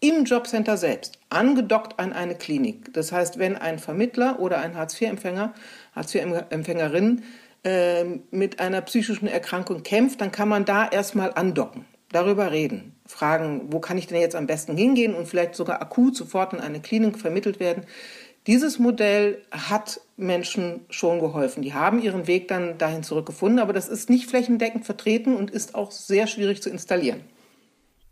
[0.00, 2.94] im Jobcenter selbst, angedockt an eine Klinik.
[2.94, 5.52] Das heißt, wenn ein Vermittler oder ein Hartz-IV-Empfänger,
[5.94, 7.22] Hartz-IV-Empfängerin
[7.64, 13.72] äh, mit einer psychischen Erkrankung kämpft, dann kann man da erstmal andocken, darüber reden, fragen,
[13.72, 16.80] wo kann ich denn jetzt am besten hingehen und vielleicht sogar akut sofort in eine
[16.80, 17.84] Klinik vermittelt werden.
[18.46, 21.62] Dieses Modell hat Menschen schon geholfen.
[21.62, 25.74] Die haben ihren Weg dann dahin zurückgefunden, aber das ist nicht flächendeckend vertreten und ist
[25.74, 27.20] auch sehr schwierig zu installieren.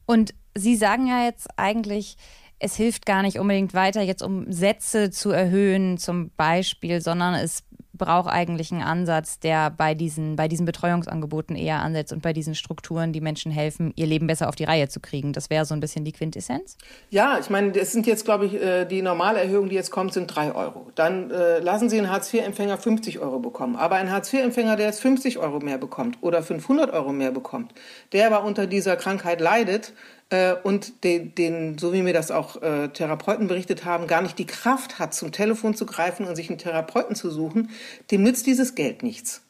[0.06, 2.16] Und Sie sagen ja jetzt eigentlich,
[2.58, 7.64] es hilft gar nicht unbedingt weiter, jetzt um Sätze zu erhöhen zum Beispiel, sondern es
[7.96, 12.54] braucht eigentlich einen Ansatz, der bei diesen, bei diesen Betreuungsangeboten eher ansetzt und bei diesen
[12.54, 15.32] Strukturen, die Menschen helfen, ihr Leben besser auf die Reihe zu kriegen.
[15.32, 16.76] Das wäre so ein bisschen die Quintessenz?
[17.10, 20.26] Ja, ich meine, es sind jetzt, glaube ich, äh, die Normalerhöhung, die jetzt kommt, sind
[20.26, 20.90] drei Euro.
[20.94, 23.76] Dann äh, lassen Sie einen Hartz-IV-Empfänger 50 Euro bekommen.
[23.76, 27.74] Aber ein Hartz-IV-Empfänger, der jetzt 50 Euro mehr bekommt oder 500 Euro mehr bekommt,
[28.12, 29.92] der aber unter dieser Krankheit leidet,
[30.34, 34.38] äh, und den, den, so wie mir das auch äh, Therapeuten berichtet haben, gar nicht
[34.38, 37.70] die Kraft hat, zum Telefon zu greifen und sich einen Therapeuten zu suchen,
[38.10, 39.42] dem nützt dieses Geld nichts.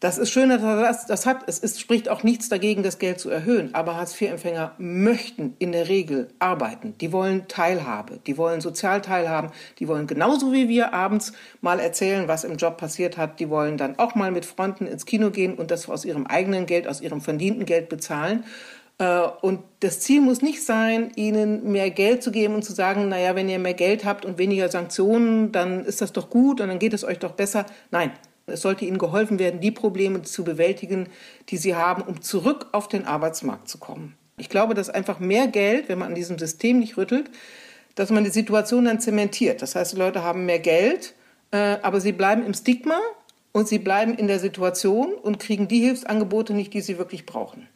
[0.00, 1.44] Das ist schön, dass er das, das hat.
[1.46, 3.72] Es ist, spricht auch nichts dagegen, das Geld zu erhöhen.
[3.72, 6.96] Aber Hartz-IV-Empfänger möchten in der Regel arbeiten.
[7.00, 8.18] Die wollen Teilhabe.
[8.26, 9.52] Die wollen sozial teilhaben.
[9.78, 13.38] Die wollen genauso wie wir abends mal erzählen, was im Job passiert hat.
[13.38, 16.66] Die wollen dann auch mal mit Freunden ins Kino gehen und das aus ihrem eigenen
[16.66, 18.42] Geld, aus ihrem verdienten Geld bezahlen.
[18.98, 23.08] Äh, und das Ziel muss nicht sein, ihnen mehr Geld zu geben und zu sagen,
[23.08, 26.68] naja, wenn ihr mehr Geld habt und weniger Sanktionen, dann ist das doch gut und
[26.68, 27.66] dann geht es euch doch besser.
[27.90, 28.12] Nein,
[28.46, 31.08] es sollte ihnen geholfen werden, die Probleme zu bewältigen,
[31.48, 34.16] die sie haben, um zurück auf den Arbeitsmarkt zu kommen.
[34.36, 37.30] Ich glaube, dass einfach mehr Geld, wenn man an diesem System nicht rüttelt,
[37.94, 39.62] dass man die Situation dann zementiert.
[39.62, 41.14] Das heißt, die Leute haben mehr Geld,
[41.50, 42.98] äh, aber sie bleiben im Stigma
[43.52, 47.68] und sie bleiben in der Situation und kriegen die Hilfsangebote nicht, die sie wirklich brauchen.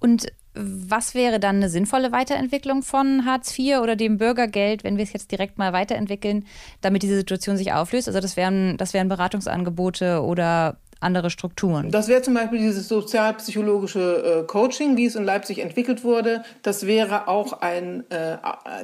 [0.00, 5.04] Und was wäre dann eine sinnvolle Weiterentwicklung von Hartz IV oder dem Bürgergeld, wenn wir
[5.04, 6.44] es jetzt direkt mal weiterentwickeln,
[6.80, 8.08] damit diese Situation sich auflöst?
[8.08, 11.90] Also das wären, das wären Beratungsangebote oder andere Strukturen.
[11.90, 16.42] Das wäre zum Beispiel dieses sozialpsychologische äh, Coaching, wie es in Leipzig entwickelt wurde.
[16.62, 18.36] Das wäre auch ein, äh,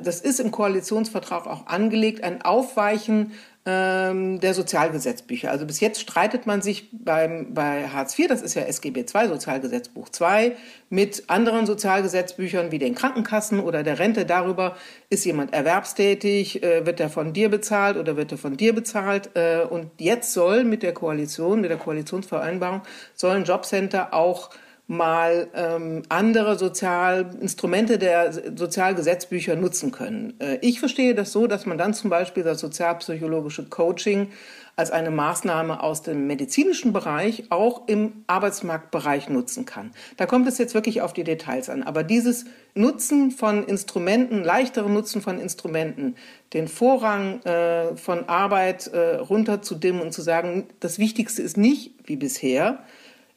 [0.02, 3.32] das ist im Koalitionsvertrag auch angelegt, ein Aufweichen
[3.66, 5.50] ähm, der Sozialgesetzbücher.
[5.50, 9.28] Also bis jetzt streitet man sich beim, bei Hartz IV, das ist ja SGB II,
[9.28, 10.52] Sozialgesetzbuch II,
[10.88, 14.76] mit anderen Sozialgesetzbüchern wie den Krankenkassen oder der Rente darüber,
[15.10, 19.30] ist jemand erwerbstätig, äh, wird er von dir bezahlt oder wird er von dir bezahlt.
[19.34, 22.82] Äh, und jetzt soll mit der Koalition, mit der Koalitionsvereinbarung,
[23.14, 24.50] sollen Jobcenter auch
[24.88, 30.34] mal ähm, andere Sozialinstrumente der Sozialgesetzbücher nutzen können.
[30.38, 34.28] Äh, ich verstehe das so, dass man dann zum Beispiel das sozialpsychologische Coaching
[34.76, 39.90] als eine Maßnahme aus dem medizinischen Bereich auch im Arbeitsmarktbereich nutzen kann.
[40.18, 41.82] Da kommt es jetzt wirklich auf die Details an.
[41.82, 46.14] Aber dieses Nutzen von Instrumenten, leichtere Nutzen von Instrumenten,
[46.52, 52.16] den Vorrang äh, von Arbeit äh, runterzudimmen und zu sagen, das Wichtigste ist nicht wie
[52.16, 52.84] bisher,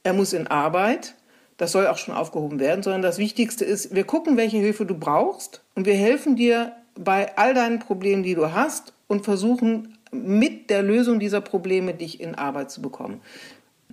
[0.03, 1.15] er muss in Arbeit,
[1.59, 4.95] das soll auch schon aufgehoben werden, sondern das Wichtigste ist, wir gucken, welche Hilfe du
[4.95, 10.69] brauchst und wir helfen dir bei all deinen Problemen, die du hast und versuchen mit
[10.69, 13.19] der Lösung dieser Probleme dich in Arbeit zu bekommen.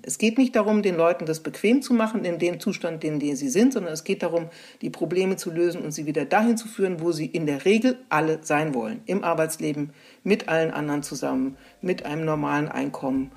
[0.02, 3.34] Es geht nicht darum, den Leuten das bequem zu machen in dem Zustand, in dem
[3.34, 4.48] sie sind, sondern es geht darum,
[4.80, 7.98] die Probleme zu lösen und sie wieder dahin zu führen, wo sie in der Regel
[8.08, 9.00] alle sein wollen.
[9.06, 9.90] Im Arbeitsleben,
[10.22, 13.32] mit allen anderen zusammen, mit einem normalen Einkommen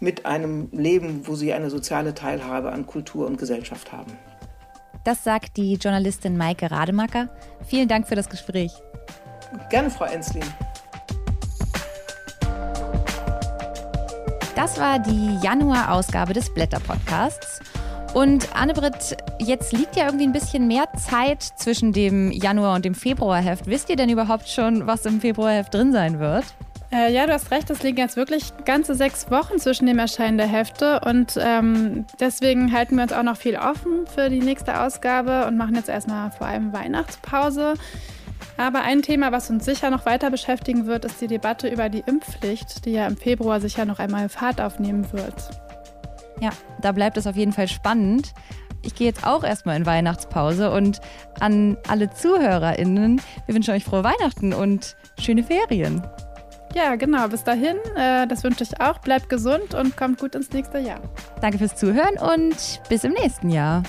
[0.00, 4.12] mit einem Leben, wo sie eine soziale Teilhabe an Kultur und Gesellschaft haben.
[5.04, 7.28] Das sagt die Journalistin Maike Rademacher.
[7.66, 8.72] Vielen Dank für das Gespräch.
[9.70, 10.44] Gerne, Frau Enslin.
[14.54, 17.60] Das war die Januar-Ausgabe des Blätter-Podcasts.
[18.12, 22.94] Und Anne-Britt, jetzt liegt ja irgendwie ein bisschen mehr Zeit zwischen dem Januar und dem
[22.94, 23.66] Februarheft.
[23.66, 26.44] Wisst ihr denn überhaupt schon, was im Februarheft drin sein wird?
[26.92, 30.38] Äh, ja, du hast recht, es liegen jetzt wirklich ganze sechs Wochen zwischen dem Erscheinen
[30.38, 34.80] der Hefte und ähm, deswegen halten wir uns auch noch viel offen für die nächste
[34.80, 37.74] Ausgabe und machen jetzt erstmal vor allem Weihnachtspause.
[38.56, 42.02] Aber ein Thema, was uns sicher noch weiter beschäftigen wird, ist die Debatte über die
[42.04, 45.50] Impfpflicht, die ja im Februar sicher noch einmal Fahrt aufnehmen wird.
[46.40, 48.32] Ja, da bleibt es auf jeden Fall spannend.
[48.82, 51.00] Ich gehe jetzt auch erstmal in Weihnachtspause und
[51.38, 56.02] an alle ZuhörerInnen, wir wünschen euch frohe Weihnachten und schöne Ferien.
[56.74, 57.28] Ja, genau.
[57.28, 58.98] Bis dahin, äh, das wünsche ich auch.
[58.98, 61.00] Bleibt gesund und kommt gut ins nächste Jahr.
[61.40, 63.82] Danke fürs Zuhören und bis im nächsten Jahr.